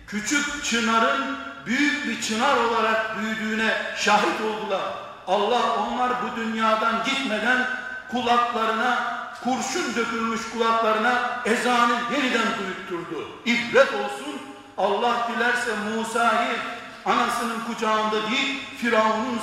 küçük 0.07 0.63
çınarın 0.63 1.37
büyük 1.65 2.07
bir 2.07 2.21
çınar 2.21 2.57
olarak 2.57 3.17
büyüdüğüne 3.19 3.73
şahit 3.97 4.41
oldular. 4.41 4.81
Allah 5.27 5.61
onlar 5.75 6.11
bu 6.23 6.41
dünyadan 6.41 7.03
gitmeden 7.05 7.67
kulaklarına 8.11 9.23
kurşun 9.43 9.95
dökülmüş 9.95 10.41
kulaklarına 10.53 11.41
ezanı 11.45 11.95
yeniden 12.13 12.47
duyutturdu. 12.59 13.29
İbret 13.45 13.93
olsun 13.93 14.41
Allah 14.77 15.27
dilerse 15.29 15.71
Musa'yı 15.95 16.57
anasının 17.05 17.59
kucağında 17.67 18.31
değil 18.31 18.59
Firavun'un 18.77 19.39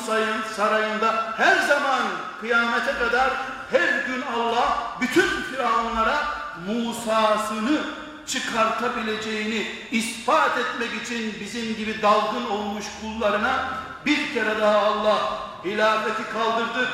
sarayında 0.56 1.34
her 1.36 1.56
zaman 1.56 2.02
kıyamete 2.40 2.92
kadar 2.92 3.30
her 3.70 4.06
gün 4.06 4.22
Allah 4.36 4.96
bütün 5.00 5.28
Firavunlara 5.42 6.24
Musa'sını 6.66 7.80
çıkartabileceğini 8.26 9.66
ispat 9.90 10.58
etmek 10.58 11.02
için 11.02 11.34
bizim 11.40 11.76
gibi 11.76 12.02
dalgın 12.02 12.50
olmuş 12.50 12.84
kullarına 13.00 13.68
bir 14.06 14.34
kere 14.34 14.60
daha 14.60 14.78
Allah 14.78 15.38
hilafeti 15.64 16.32
kaldırdı. 16.32 16.88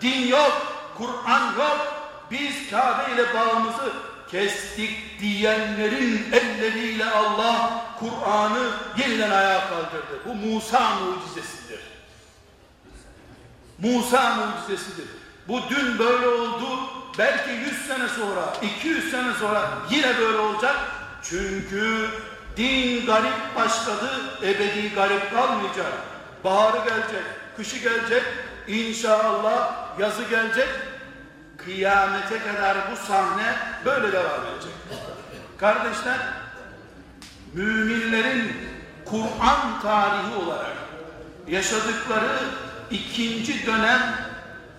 Din 0.00 0.26
yok, 0.26 0.62
Kur'an 0.98 1.46
yok. 1.58 2.02
Biz 2.30 2.70
Kabe 2.70 3.12
ile 3.14 3.34
bağımızı 3.34 3.92
kestik 4.32 5.20
diyenlerin 5.20 6.32
elleriyle 6.32 7.04
Allah 7.04 7.84
Kur'an'ı 7.98 8.70
yeniden 8.98 9.30
ayağa 9.30 9.68
kaldırdı. 9.68 10.20
Bu 10.26 10.34
Musa 10.34 10.90
mucizesidir. 10.94 11.80
Musa 13.78 14.34
mucizesidir. 14.34 15.06
Bu 15.48 15.60
dün 15.70 15.98
böyle 15.98 16.26
oldu. 16.26 16.66
Belki 17.18 17.50
100 17.50 17.86
sene 17.86 18.08
sonra, 18.08 18.54
200 18.78 19.10
sene 19.10 19.32
sonra 19.40 19.70
yine 19.90 20.18
böyle 20.18 20.38
olacak. 20.38 20.76
Çünkü 21.22 22.08
din 22.56 23.06
garip 23.06 23.56
başladı, 23.56 24.10
ebedi 24.42 24.94
garip 24.94 25.32
kalmayacak. 25.32 25.92
Baharı 26.44 26.76
gelecek, 26.76 27.24
kışı 27.56 27.78
gelecek, 27.78 28.22
inşallah 28.68 29.74
yazı 29.98 30.22
gelecek. 30.22 30.68
Kıyamete 31.56 32.38
kadar 32.38 32.76
bu 32.92 32.96
sahne 33.06 33.54
böyle 33.84 34.12
devam 34.12 34.46
edecek. 34.46 34.72
Kardeşler, 35.58 36.18
müminlerin 37.52 38.52
Kur'an 39.04 39.80
tarihi 39.82 40.34
olarak 40.44 40.76
yaşadıkları 41.48 42.38
ikinci 42.90 43.66
dönem 43.66 44.14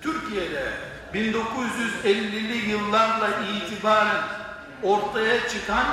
Türkiye'de 0.02 0.72
1950'li 1.14 2.70
yıllarla 2.70 3.30
itibaren 3.56 4.24
ortaya 4.84 5.50
çıkan 5.50 5.86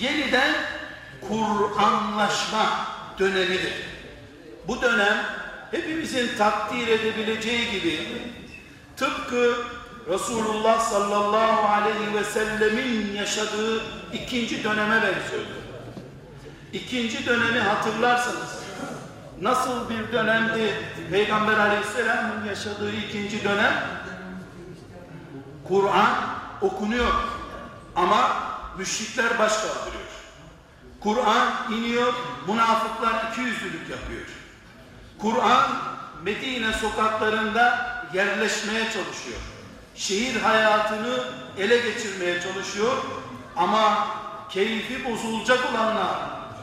yeniden 0.00 0.54
Kur'anlaşma 1.28 2.86
dönemidir. 3.18 3.74
Bu 4.68 4.82
dönem 4.82 5.16
hepimizin 5.70 6.36
takdir 6.38 6.88
edebileceği 6.88 7.70
gibi 7.70 8.08
tıpkı 8.96 9.56
Resulullah 10.08 10.80
sallallahu 10.80 11.68
aleyhi 11.68 12.14
ve 12.14 12.24
sellemin 12.24 13.14
yaşadığı 13.14 13.82
ikinci 14.12 14.64
döneme 14.64 14.94
benziyordu. 14.94 15.56
İkinci 16.72 17.26
dönemi 17.26 17.60
hatırlarsanız 17.60 18.58
nasıl 19.40 19.90
bir 19.90 20.12
dönemdi 20.12 20.74
Peygamber 21.10 21.58
aleyhisselamın 21.58 22.44
yaşadığı 22.44 22.92
ikinci 22.92 23.44
dönem? 23.44 23.72
Kur'an 25.68 26.14
okunuyor 26.60 27.12
ama 27.96 28.36
müşrikler 28.78 29.38
baş 29.38 29.52
kaldırıyor. 29.52 30.06
Kur'an 31.00 31.72
iniyor, 31.72 32.14
münafıklar 32.48 33.30
iki 33.30 33.40
yüzlülük 33.40 33.90
yapıyor. 33.90 34.26
Kur'an 35.18 35.70
Medine 36.22 36.72
sokaklarında 36.72 37.86
yerleşmeye 38.14 38.84
çalışıyor. 38.84 39.55
Şehir 39.96 40.40
hayatını 40.40 41.24
ele 41.58 41.76
geçirmeye 41.78 42.40
çalışıyor 42.42 42.96
ama 43.56 44.06
keyfi 44.50 45.04
bozulacak 45.04 45.58
olanlar, 45.72 46.16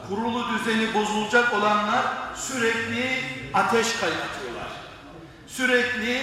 kurulu 0.08 0.44
düzeni 0.48 0.94
bozulacak 0.94 1.54
olanlar 1.54 2.04
sürekli 2.36 3.20
ateş 3.54 3.92
kaynatıyorlar. 3.92 4.68
Sürekli 5.46 6.20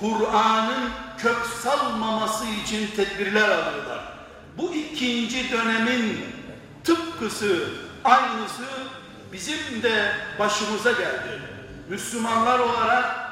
Kur'an'ın 0.00 0.90
kök 1.18 1.46
salmaması 1.62 2.44
için 2.64 2.86
tedbirler 2.96 3.48
alıyorlar. 3.48 4.12
Bu 4.58 4.74
ikinci 4.74 5.52
dönemin 5.52 6.24
tıpkısı, 6.84 7.68
aynısı 8.04 8.64
bizim 9.32 9.82
de 9.82 10.12
başımıza 10.38 10.92
geldi. 10.92 11.40
Müslümanlar 11.88 12.58
olarak 12.58 13.30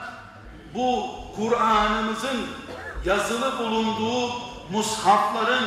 bu 0.75 1.11
Kur'an'ımızın 1.37 2.47
yazılı 3.05 3.59
bulunduğu 3.59 4.33
mushafların 4.73 5.65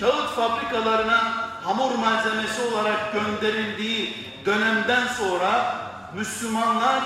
kağıt 0.00 0.30
fabrikalarına 0.30 1.48
hamur 1.64 1.94
malzemesi 1.94 2.62
olarak 2.62 3.12
gönderildiği 3.12 4.14
dönemden 4.46 5.06
sonra 5.06 5.78
Müslümanlar 6.14 7.02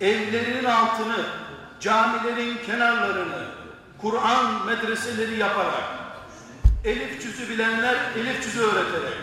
evlerinin 0.00 0.64
altını, 0.64 1.24
camilerin 1.80 2.58
kenarlarını 2.66 3.44
Kur'an 4.00 4.66
medreseleri 4.66 5.38
yaparak 5.38 5.84
elif 6.84 7.22
cüzü 7.22 7.48
bilenler 7.48 7.96
elif 8.16 8.42
cüzü 8.42 8.60
öğreterek 8.60 9.18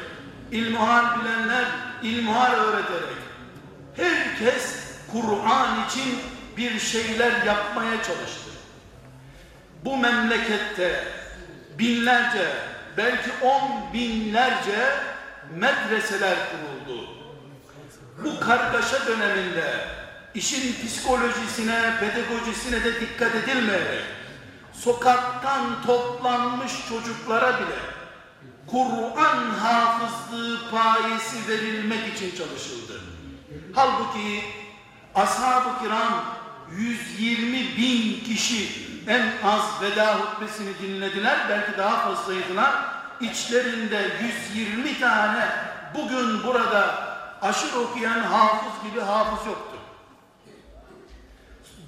ilmuhal 0.52 1.20
bilenler 1.20 1.66
ilmuhal 2.04 2.54
öğreterek 2.54 3.18
herkes 3.96 4.76
Kur'an 5.12 5.88
için 5.88 6.20
bir 6.58 6.80
şeyler 6.80 7.46
yapmaya 7.46 8.04
çalıştı. 8.04 8.51
Bu 9.86 9.98
memlekette 9.98 11.04
binlerce 11.80 12.48
belki 12.98 13.30
on 13.44 13.94
binlerce 13.94 14.90
medreseler 15.56 16.38
kuruldu. 16.52 17.08
Bu 18.24 18.40
kargaşa 18.40 19.08
döneminde 19.08 19.86
işin 20.36 20.88
psikolojisine, 20.88 21.94
pedagojisine 22.00 22.84
de 22.84 23.02
dikkat 23.02 23.36
edilmeyerek 23.36 24.04
sokaktan 24.74 25.86
toplanmış 25.86 26.72
çocuklara 26.90 27.60
bile 27.60 27.76
Kur'an 28.68 29.50
hafızlığı 29.50 30.72
payesi 30.72 31.48
verilmek 31.48 32.16
için 32.16 32.36
çalışıldı. 32.38 33.02
Halbuki 33.76 34.44
ashab-ı 35.16 35.84
kiram 35.84 36.41
120 36.78 37.78
bin 37.78 38.24
kişi 38.24 38.70
en 39.08 39.32
az 39.44 39.82
veda 39.82 40.16
hutbesini 40.16 40.80
dinlediler. 40.82 41.40
Belki 41.50 41.78
daha 41.78 42.16
fazlaydılar. 42.16 42.72
İçlerinde 43.22 44.10
120 44.50 45.00
tane 45.00 45.50
bugün 45.96 46.44
burada 46.44 47.12
aşır 47.42 47.74
okuyan 47.74 48.20
hafız 48.20 48.90
gibi 48.90 49.02
hafız 49.02 49.48
yoktu. 49.48 49.78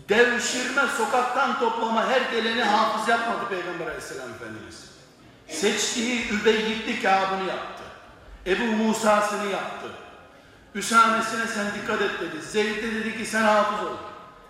Devşirme, 0.09 0.81
sokaktan 0.97 1.59
toplama 1.59 2.07
her 2.07 2.21
geleni 2.21 2.63
hafız 2.63 3.07
yapmadı 3.07 3.49
Peygamber 3.49 3.85
Aleyhisselam 3.85 4.29
Efendimiz. 4.29 4.89
Seçtiği 5.47 6.29
Übeyyipli 6.31 7.01
Kâb'ını 7.01 7.47
yaptı. 7.47 7.83
Ebu 8.45 8.63
Musa'sını 8.63 9.51
yaptı. 9.51 9.87
Üsamesine 10.75 11.47
sen 11.47 11.65
dikkat 11.75 12.01
et 12.01 12.11
dedi. 12.21 12.41
Zeyd'e 12.41 12.95
dedi 12.95 13.17
ki 13.17 13.25
sen 13.25 13.43
hafız 13.43 13.87
ol. 13.87 13.97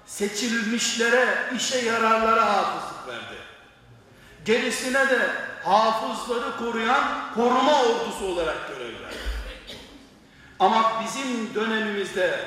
Seçilmişlere, 0.06 1.52
işe 1.56 1.78
yararlara 1.78 2.46
hafızlık 2.46 3.08
verdi. 3.08 3.38
Gerisine 4.46 5.10
de 5.10 5.30
hafızları 5.64 6.58
koruyan 6.58 7.04
koruma 7.36 7.82
ordusu 7.82 8.26
olarak 8.26 8.68
görev 8.68 9.02
verdi. 9.04 9.18
Ama 10.60 10.92
bizim 11.04 11.56
dönemimizde 11.56 12.40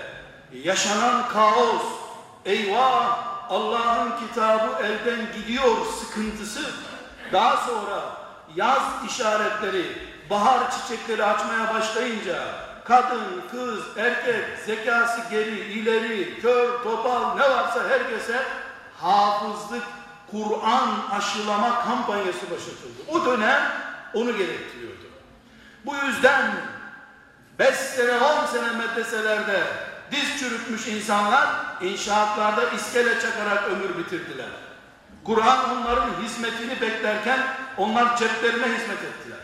yaşanan 0.53 1.29
kaos, 1.29 1.83
eyvah 2.45 3.37
Allah'ın 3.51 4.27
kitabı 4.27 4.83
elden 4.83 5.27
gidiyor 5.37 5.77
sıkıntısı 6.01 6.71
daha 7.33 7.57
sonra 7.57 8.16
yaz 8.57 8.83
işaretleri, 9.11 9.99
bahar 10.31 10.71
çiçekleri 10.71 11.25
açmaya 11.25 11.75
başlayınca 11.75 12.42
kadın, 12.88 13.42
kız, 13.51 13.81
erkek, 13.96 14.44
zekası 14.66 15.20
geri, 15.31 15.59
ileri, 15.59 16.40
kör, 16.42 16.83
topal 16.83 17.37
ne 17.37 17.51
varsa 17.51 17.88
herkese 17.88 18.42
hafızlık, 19.01 19.83
Kur'an 20.31 20.88
aşılama 21.11 21.85
kampanyası 21.85 22.51
başlatıldı. 22.51 23.03
O 23.09 23.25
dönem 23.25 23.72
onu 24.14 24.37
gerektiriyordu. 24.37 25.07
Bu 25.85 25.94
yüzden 26.07 26.53
5 27.59 27.75
sene 27.75 28.12
10 28.12 28.46
sene 28.46 28.72
medreselerde 28.72 29.62
diz 30.11 30.38
çürütmüş 30.38 30.87
insanlar 30.87 31.49
inşaatlarda 31.81 32.70
iskele 32.70 33.20
çakarak 33.20 33.64
ömür 33.68 33.99
bitirdiler. 33.99 34.49
Kur'an 35.25 35.77
onların 35.77 36.11
hizmetini 36.22 36.81
beklerken 36.81 37.40
onlar 37.77 38.16
ceplerine 38.16 38.66
hizmet 38.66 39.03
ettiler. 39.03 39.38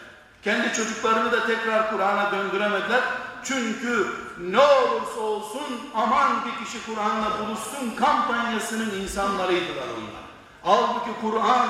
Kendi 0.45 0.73
çocuklarını 0.73 1.33
da 1.33 1.47
tekrar 1.47 1.91
Kur'an'a 1.91 2.33
döndüremediler. 2.33 3.01
Çünkü 3.45 4.07
ne 4.41 4.59
olursa 4.59 5.21
olsun 5.21 5.63
aman 5.95 6.33
bir 6.45 6.65
kişi 6.65 6.87
Kur'an'la 6.87 7.39
buluşsun 7.39 7.97
kampanyasının 7.97 9.01
insanlarıydılar 9.01 9.87
onlar. 9.99 10.23
Halbuki 10.63 11.11
Kur'an, 11.21 11.69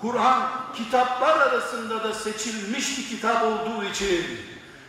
Kur'an 0.00 0.42
kitaplar 0.76 1.40
arasında 1.40 2.04
da 2.04 2.14
seçilmiş 2.14 2.98
bir 2.98 3.08
kitap 3.08 3.42
olduğu 3.42 3.84
için 3.84 4.24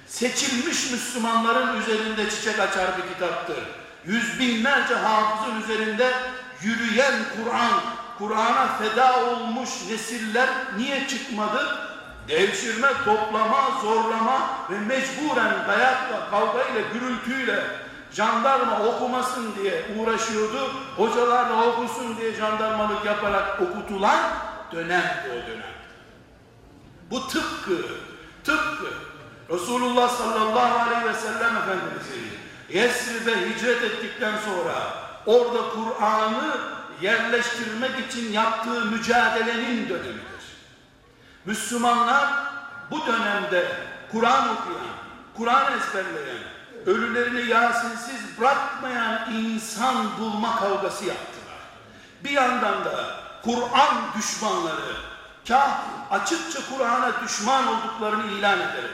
seçilmiş 0.08 0.92
Müslümanların 0.92 1.82
üzerinde 1.82 2.30
çiçek 2.30 2.60
açar 2.60 2.98
bir 2.98 3.14
kitaptır. 3.14 3.64
Yüz 4.06 4.40
binlerce 4.40 4.96
hafızın 4.96 5.62
üzerinde 5.62 6.14
yürüyen 6.62 7.16
Kur'an, 7.36 7.82
Kur'an'a 8.18 8.68
feda 8.68 9.26
olmuş 9.26 9.70
nesiller 9.90 10.50
niye 10.78 11.08
çıkmadı? 11.08 11.95
Devşirme, 12.28 12.88
toplama, 13.06 13.82
zorlama 13.82 14.50
ve 14.70 14.80
mecburen 14.80 15.68
dayakla, 15.68 16.30
kavgayla, 16.32 16.82
gürültüyle 16.94 17.64
jandarma 18.12 18.86
okumasın 18.86 19.56
diye 19.56 19.86
uğraşıyordu. 19.98 20.72
Hocalar 20.98 21.50
da 21.50 21.56
okusun 21.56 22.18
diye 22.18 22.34
jandarmalık 22.34 23.06
yaparak 23.06 23.62
okutulan 23.62 24.20
dönem 24.72 25.26
o 25.30 25.48
dönem. 25.48 25.76
Bu 27.12 27.28
tıpkı, 27.28 27.78
tıpkı 28.44 28.88
Resulullah 29.50 30.10
sallallahu 30.10 30.80
aleyhi 30.80 31.06
ve 31.06 31.14
sellem 31.14 31.58
Efendimiz'i 31.58 32.46
Yesrib'e 32.70 33.50
hicret 33.50 33.84
ettikten 33.84 34.34
sonra 34.38 34.74
orada 35.26 35.60
Kur'an'ı 35.70 36.58
yerleştirmek 37.02 37.92
için 38.10 38.32
yaptığı 38.34 38.86
mücadelenin 38.86 39.90
dönemidir. 39.90 40.35
Müslümanlar 41.46 42.30
bu 42.92 43.06
dönemde 43.06 43.72
Kur'an 44.12 44.44
okuyan, 44.44 44.96
Kur'an 45.38 45.74
ezberleyen, 45.80 46.44
ölülerini 46.86 47.50
Yasinsiz 47.50 48.40
bırakmayan 48.40 49.34
insan 49.34 49.96
bulma 50.20 50.56
kavgası 50.56 51.06
yaptılar. 51.06 51.60
Bir 52.24 52.30
yandan 52.30 52.86
da 52.86 53.06
Kur'an 53.44 53.96
düşmanları, 54.18 54.96
kah 55.48 55.80
açıkça 56.12 56.60
Kur'an'a 56.70 57.24
düşman 57.24 57.68
olduklarını 57.68 58.32
ilan 58.32 58.60
ederek, 58.60 58.92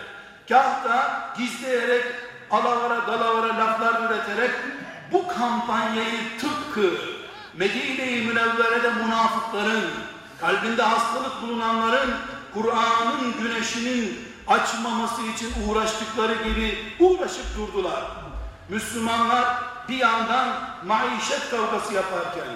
kah 0.50 0.84
da 0.84 1.30
gizleyerek, 1.38 2.06
alavara 2.52 3.08
dalavara 3.08 3.58
laflar 3.58 4.10
üreterek 4.10 4.52
bu 5.12 5.28
kampanyayı 5.28 6.40
tıpkı 6.40 6.92
Medine-i 7.54 8.22
Münevvere'de 8.22 8.90
münafıkların, 8.90 9.92
kalbinde 10.42 10.82
hastalık 10.82 11.42
bulunanların 11.42 12.14
Kur'an'ın 12.54 13.34
güneşinin 13.42 14.20
açmaması 14.48 15.22
için 15.22 15.54
uğraştıkları 15.68 16.34
gibi 16.34 16.78
uğraşıp 17.00 17.58
durdular. 17.58 18.04
Müslümanlar 18.70 19.46
bir 19.90 19.98
yandan 19.98 20.48
maişet 20.86 21.50
kavgası 21.50 21.94
yaparken 21.94 22.48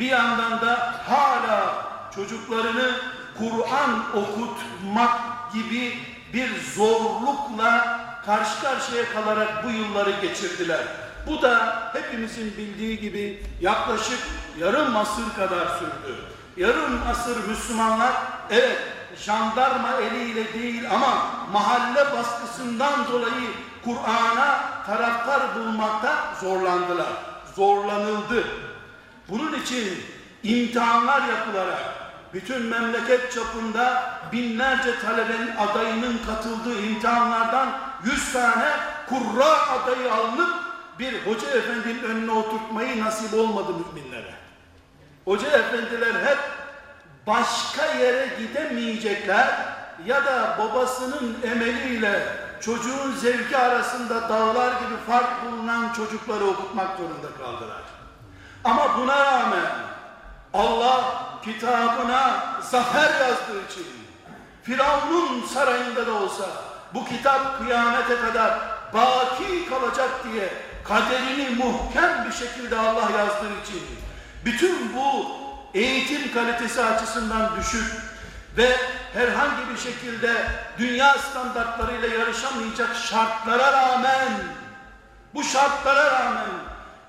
bir 0.00 0.06
yandan 0.06 0.60
da 0.60 0.94
hala 1.08 1.86
çocuklarını 2.14 2.94
Kur'an 3.38 4.04
okutmak 4.14 5.20
gibi 5.52 5.98
bir 6.32 6.50
zorlukla 6.76 8.00
karşı 8.26 8.62
karşıya 8.62 9.04
kalarak 9.12 9.64
bu 9.64 9.70
yılları 9.70 10.10
geçirdiler. 10.10 10.80
Bu 11.26 11.42
da 11.42 11.82
hepimizin 11.92 12.56
bildiği 12.56 13.00
gibi 13.00 13.46
yaklaşık 13.60 14.18
yarım 14.58 14.96
asır 14.96 15.34
kadar 15.36 15.66
sürdü. 15.66 16.16
Yarım 16.56 17.00
asır 17.10 17.48
Müslümanlar 17.48 18.12
evet 18.50 18.78
jandarma 19.16 19.92
eliyle 19.94 20.54
değil 20.54 20.90
ama 20.90 21.26
mahalle 21.52 22.16
baskısından 22.16 23.06
dolayı 23.12 23.50
Kur'an'a 23.84 24.84
taraftar 24.86 25.40
bulmakta 25.54 26.34
zorlandılar. 26.40 27.12
Zorlanıldı. 27.56 28.44
Bunun 29.28 29.52
için 29.52 30.04
imtihanlar 30.42 31.28
yapılarak 31.28 31.94
bütün 32.34 32.62
memleket 32.62 33.32
çapında 33.32 34.02
binlerce 34.32 34.98
talebenin 34.98 35.56
adayının 35.56 36.18
katıldığı 36.26 36.82
imtihanlardan 36.82 37.68
yüz 38.04 38.32
tane 38.32 38.68
kurra 39.08 39.68
adayı 39.68 40.12
alınıp 40.12 40.54
bir 40.98 41.26
hoca 41.26 41.48
efendinin 41.48 42.02
önüne 42.02 42.32
oturtmayı 42.32 43.04
nasip 43.04 43.34
olmadı 43.34 43.72
müminlere. 43.72 44.34
Hoca 45.24 45.48
efendiler 45.48 46.14
hep 46.14 46.38
başka 47.26 47.86
yere 47.86 48.28
gidemeyecekler 48.38 49.48
ya 50.06 50.24
da 50.24 50.58
babasının 50.58 51.36
emeliyle 51.44 52.22
çocuğun 52.60 53.12
zevki 53.12 53.56
arasında 53.56 54.28
dağlar 54.28 54.72
gibi 54.72 54.96
fark 55.06 55.44
bulunan 55.44 55.92
çocukları 55.92 56.44
okutmak 56.44 56.96
zorunda 56.96 57.36
kaldılar. 57.38 57.82
Ama 58.64 58.98
buna 58.98 59.24
rağmen 59.24 59.66
Allah 60.54 61.04
kitabına 61.44 62.44
zafer 62.70 63.20
yazdığı 63.20 63.66
için 63.70 63.86
Firavun'un 64.62 65.46
sarayında 65.46 66.06
da 66.06 66.12
olsa 66.12 66.44
bu 66.94 67.04
kitap 67.04 67.58
kıyamete 67.58 68.16
kadar 68.20 68.58
baki 68.94 69.68
kalacak 69.68 70.10
diye 70.24 70.52
kaderini 70.84 71.64
muhkem 71.64 72.24
bir 72.26 72.32
şekilde 72.32 72.78
Allah 72.78 73.10
yazdığı 73.18 73.60
için 73.64 73.82
bütün 74.44 74.96
bu 74.96 75.26
eğitim 75.74 76.32
kalitesi 76.34 76.82
açısından 76.82 77.56
düşük 77.56 77.92
ve 78.56 78.76
herhangi 79.12 79.70
bir 79.72 79.78
şekilde 79.78 80.32
dünya 80.78 81.18
standartlarıyla 81.18 82.08
yarışamayacak 82.08 82.96
şartlara 82.96 83.72
rağmen 83.72 84.32
bu 85.34 85.44
şartlara 85.44 86.20
rağmen 86.20 86.50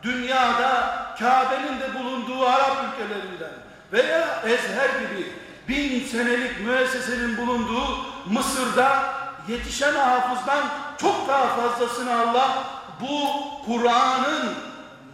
dünyada 0.04 0.95
Kabe'nin 1.19 1.80
de 1.80 1.99
bulunduğu 1.99 2.45
Arap 2.45 2.78
ülkelerinden 2.88 3.54
veya 3.93 4.41
Ezher 4.45 4.89
gibi 4.99 5.32
bin 5.67 6.08
senelik 6.08 6.60
müessesenin 6.60 7.38
bulunduğu 7.38 8.06
Mısır'da 8.25 9.13
yetişen 9.47 9.93
hafızdan 9.95 10.63
çok 10.97 11.28
daha 11.28 11.47
fazlasını 11.47 12.21
Allah 12.21 12.63
bu 13.01 13.32
Kur'an'ın 13.65 14.54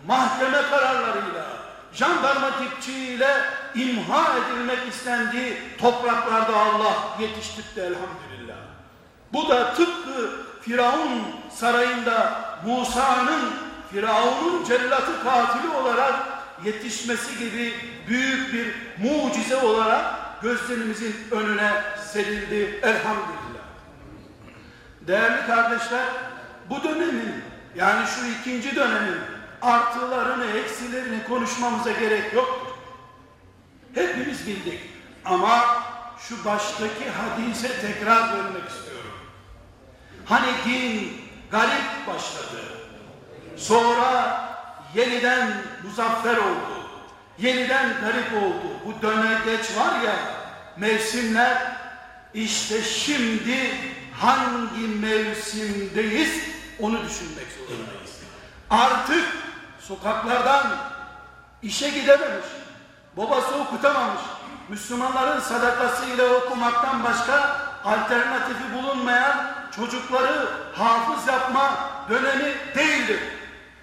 mahkeme 0.07 0.61
kararlarıyla 0.69 1.50
jandarma 1.93 2.51
dipçiyle 2.61 3.41
imha 3.75 4.37
edilmek 4.37 4.79
istendiği 4.89 5.57
topraklarda 5.77 6.57
Allah 6.57 6.95
yetiştirdi 7.19 7.79
elhamdülillah. 7.79 8.55
Bu 9.33 9.49
da 9.49 9.73
tıpkı 9.73 10.31
Firavun 10.61 11.21
sarayında 11.55 12.41
Musa'nın 12.65 13.49
Firavun'un 13.91 14.63
cellatı 14.63 15.23
katili 15.23 15.69
olarak 15.69 16.13
yetişmesi 16.63 17.39
gibi 17.39 17.73
büyük 18.07 18.53
bir 18.53 18.75
mucize 18.97 19.55
olarak 19.55 20.05
gözlerimizin 20.41 21.15
önüne 21.31 21.71
serildi 22.11 22.79
elhamdülillah. 22.83 23.61
Değerli 25.01 25.47
kardeşler 25.47 26.05
bu 26.69 26.83
dönemin 26.83 27.43
yani 27.75 28.07
şu 28.07 28.25
ikinci 28.25 28.75
dönemin 28.75 29.17
artılarını 29.61 30.45
eksilerini 30.45 31.23
konuşmamıza 31.23 31.91
gerek 31.91 32.33
yoktur. 32.33 32.71
Hepimiz 33.93 34.47
bildik 34.47 34.79
ama 35.25 35.83
şu 36.19 36.45
baştaki 36.45 37.09
hadise 37.09 37.81
tekrar 37.81 38.33
dönmek 38.33 38.69
istiyorum. 38.69 39.11
Hani 40.25 40.47
din 40.65 41.13
garip 41.51 42.07
başladı. 42.07 42.61
Sonra 43.57 44.41
yeniden 44.95 45.53
muzaffer 45.83 46.37
oldu. 46.37 46.81
Yeniden 47.39 47.89
garip 48.01 48.43
oldu. 48.43 48.67
Bu 48.85 49.01
dönegeç 49.01 49.77
var 49.77 50.01
ya 50.01 50.15
mevsimler 50.77 51.77
işte 52.33 52.81
şimdi 52.81 53.57
hangi 54.19 54.87
mevsimdeyiz 55.01 56.43
onu 56.79 56.97
düşünmek 56.97 57.47
zorundayız. 57.57 58.11
Artık 58.69 59.25
sokaklardan 59.91 60.67
işe 61.61 61.89
gidememiş, 61.89 62.45
babası 63.17 63.55
okutamamış, 63.55 64.21
Müslümanların 64.69 65.39
sadakasıyla 65.39 66.33
okumaktan 66.33 67.03
başka 67.03 67.57
alternatifi 67.85 68.73
bulunmayan 68.73 69.53
çocukları 69.75 70.47
hafız 70.75 71.27
yapma 71.27 71.79
dönemi 72.09 72.55
değildir. 72.75 73.19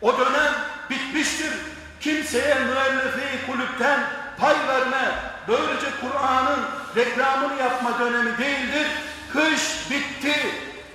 O 0.00 0.18
dönem 0.18 0.52
bitmiştir. 0.90 1.52
Kimseye 2.00 2.54
müellefe 2.54 3.46
kulüpten 3.46 4.00
pay 4.38 4.54
verme, 4.68 5.12
böylece 5.48 5.86
Kur'an'ın 6.00 6.60
reklamını 6.96 7.60
yapma 7.60 7.98
dönemi 7.98 8.38
değildir. 8.38 8.86
Kış 9.32 9.90
bitti, 9.90 10.34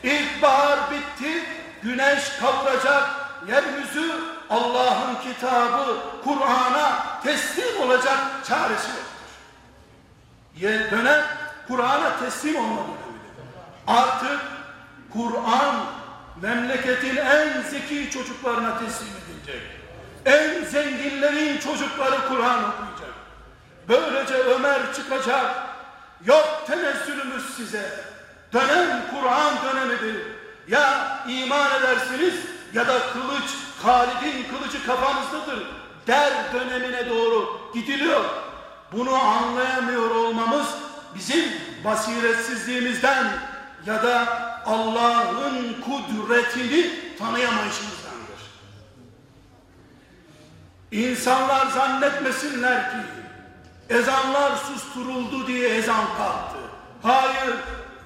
ilkbahar 0.03 0.79
bitti, 0.91 1.43
güneş 1.83 2.29
kavuracak, 2.39 3.09
yeryüzü 3.47 4.32
Allah'ın 4.53 5.15
kitabı 5.15 5.97
Kur'an'a 6.23 7.21
teslim 7.23 7.81
olacak 7.81 8.19
çaresi 8.47 8.87
yoktur. 8.87 9.11
Dönem 10.91 11.25
Kur'an'a 11.67 12.19
teslim 12.19 12.55
olma. 12.55 12.81
Artık 13.87 14.39
Kur'an 15.13 15.75
memleketin 16.41 17.15
en 17.15 17.61
zeki 17.61 18.11
çocuklarına 18.11 18.79
teslim 18.79 19.07
edilecek. 19.07 19.61
En 20.25 20.65
zenginlerin 20.65 21.57
çocukları 21.57 22.27
Kur'an 22.27 22.63
okuyacak. 22.63 23.13
Böylece 23.89 24.33
Ömer 24.33 24.93
çıkacak. 24.93 25.51
Yok 26.25 26.63
tenezzülümüz 26.67 27.55
size. 27.55 27.91
Dönem 28.53 29.01
Kur'an 29.11 29.53
dönemidir. 29.65 30.25
Ya 30.67 31.19
iman 31.27 31.79
edersiniz 31.79 32.33
ya 32.73 32.87
da 32.87 32.99
kılıç, 33.13 33.49
Halid'in 33.83 34.45
kılıcı 34.49 34.85
kafanızdadır. 34.85 35.67
Der 36.07 36.33
dönemine 36.53 37.09
doğru 37.09 37.59
gidiliyor. 37.73 38.25
Bunu 38.91 39.15
anlayamıyor 39.15 40.15
olmamız 40.15 40.67
bizim 41.15 41.45
basiretsizliğimizden 41.83 43.27
ya 43.85 44.03
da 44.03 44.27
Allah'ın 44.65 45.75
kudretini 45.81 46.89
tanıyamayışımızdandır. 47.19 48.41
İnsanlar 50.91 51.67
zannetmesinler 51.67 52.91
ki 52.91 52.97
ezanlar 53.89 54.51
susturuldu 54.55 55.47
diye 55.47 55.69
ezan 55.69 56.05
kalktı. 56.17 56.57
Hayır, 57.03 57.55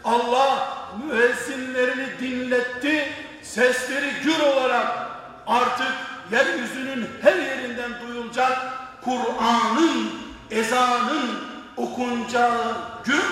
Allah 0.03 0.77
müezzinlerini 1.05 2.07
dinletti, 2.19 3.11
sesleri 3.43 4.11
gür 4.23 4.39
olarak 4.39 5.06
artık 5.47 5.93
yeryüzünün 6.31 7.09
her 7.21 7.35
yerinden 7.35 7.91
duyulacak 8.01 8.57
Kur'an'ın, 9.03 10.09
ezanın 10.51 11.39
okunacağı 11.77 12.75
gün 13.05 13.23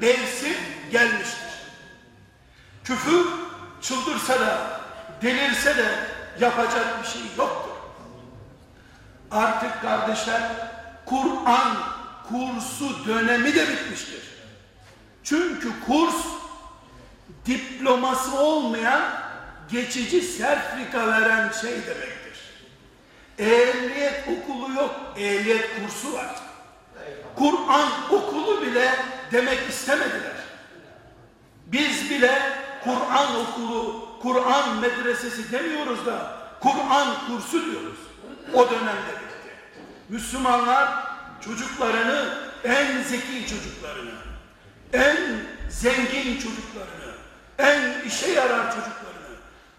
mevsim 0.00 0.56
gelmiştir. 0.92 1.50
Küfür 2.84 3.26
çıldırsa 3.82 4.40
da, 4.40 4.80
delirse 5.22 5.76
de 5.76 5.94
yapacak 6.40 7.02
bir 7.02 7.08
şey 7.08 7.22
yoktur. 7.38 7.70
Artık 9.30 9.82
kardeşler 9.82 10.42
Kur'an 11.06 11.76
kursu 12.28 13.06
dönemi 13.06 13.54
de 13.54 13.68
bitmiştir. 13.68 14.22
Çünkü 15.24 15.72
kurs 15.86 16.26
diploması 17.46 18.38
olmayan 18.38 19.19
geçici 19.72 20.22
sertifika 20.22 21.06
veren 21.06 21.52
şey 21.52 21.70
demektir. 21.70 22.40
Ehliyet 23.38 24.24
okulu 24.28 24.72
yok, 24.72 24.94
ehliyet 25.16 25.68
kursu 25.76 26.12
var. 26.12 26.36
Kur'an 27.36 27.88
okulu 28.10 28.62
bile 28.62 28.94
demek 29.32 29.68
istemediler. 29.68 30.40
Biz 31.66 32.10
bile 32.10 32.42
Kur'an 32.84 33.36
okulu, 33.36 34.08
Kur'an 34.22 34.76
medresesi 34.76 35.52
demiyoruz 35.52 36.06
da 36.06 36.40
Kur'an 36.60 37.08
kursu 37.26 37.64
diyoruz. 37.64 37.98
O 38.54 38.70
dönemde 38.70 39.10
bitti. 39.10 39.54
Müslümanlar 40.08 40.88
çocuklarını 41.44 42.34
en 42.64 43.02
zeki 43.02 43.46
çocuklarını, 43.46 44.14
en 44.92 45.16
zengin 45.70 46.34
çocuklarını, 46.34 47.14
en 47.58 48.08
işe 48.08 48.30
yarar 48.30 48.70
çocuklarını 48.70 49.19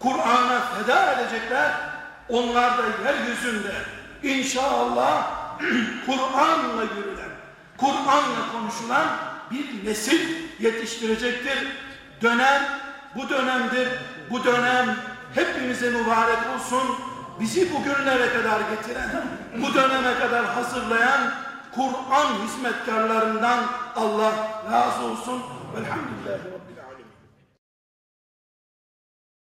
Kur'an'a 0.02 0.60
feda 0.60 1.12
edecekler. 1.12 1.72
Onlar 2.28 2.78
da 2.78 2.82
yeryüzünde 3.04 3.72
inşallah 4.22 5.26
Kur'an'la 6.06 6.82
yürülen, 6.82 7.30
Kur'an'la 7.76 8.52
konuşulan 8.52 9.06
bir 9.50 9.84
nesil 9.88 10.20
yetiştirecektir. 10.60 11.68
Dönem 12.22 12.62
bu 13.14 13.28
dönemdir. 13.28 13.88
Bu 14.30 14.44
dönem 14.44 14.96
hepimize 15.34 15.90
mübarek 15.90 16.38
olsun. 16.56 16.96
Bizi 17.40 17.74
bugünlere 17.74 18.32
kadar 18.32 18.60
getiren, 18.70 19.10
bu 19.56 19.74
döneme 19.74 20.18
kadar 20.18 20.44
hazırlayan 20.44 21.20
Kur'an 21.74 22.28
hizmetkarlarından 22.44 23.58
Allah 23.96 24.32
razı 24.72 25.04
olsun. 25.04 25.42
Velhamdülillahi 25.76 26.38
Rabbil 26.38 26.51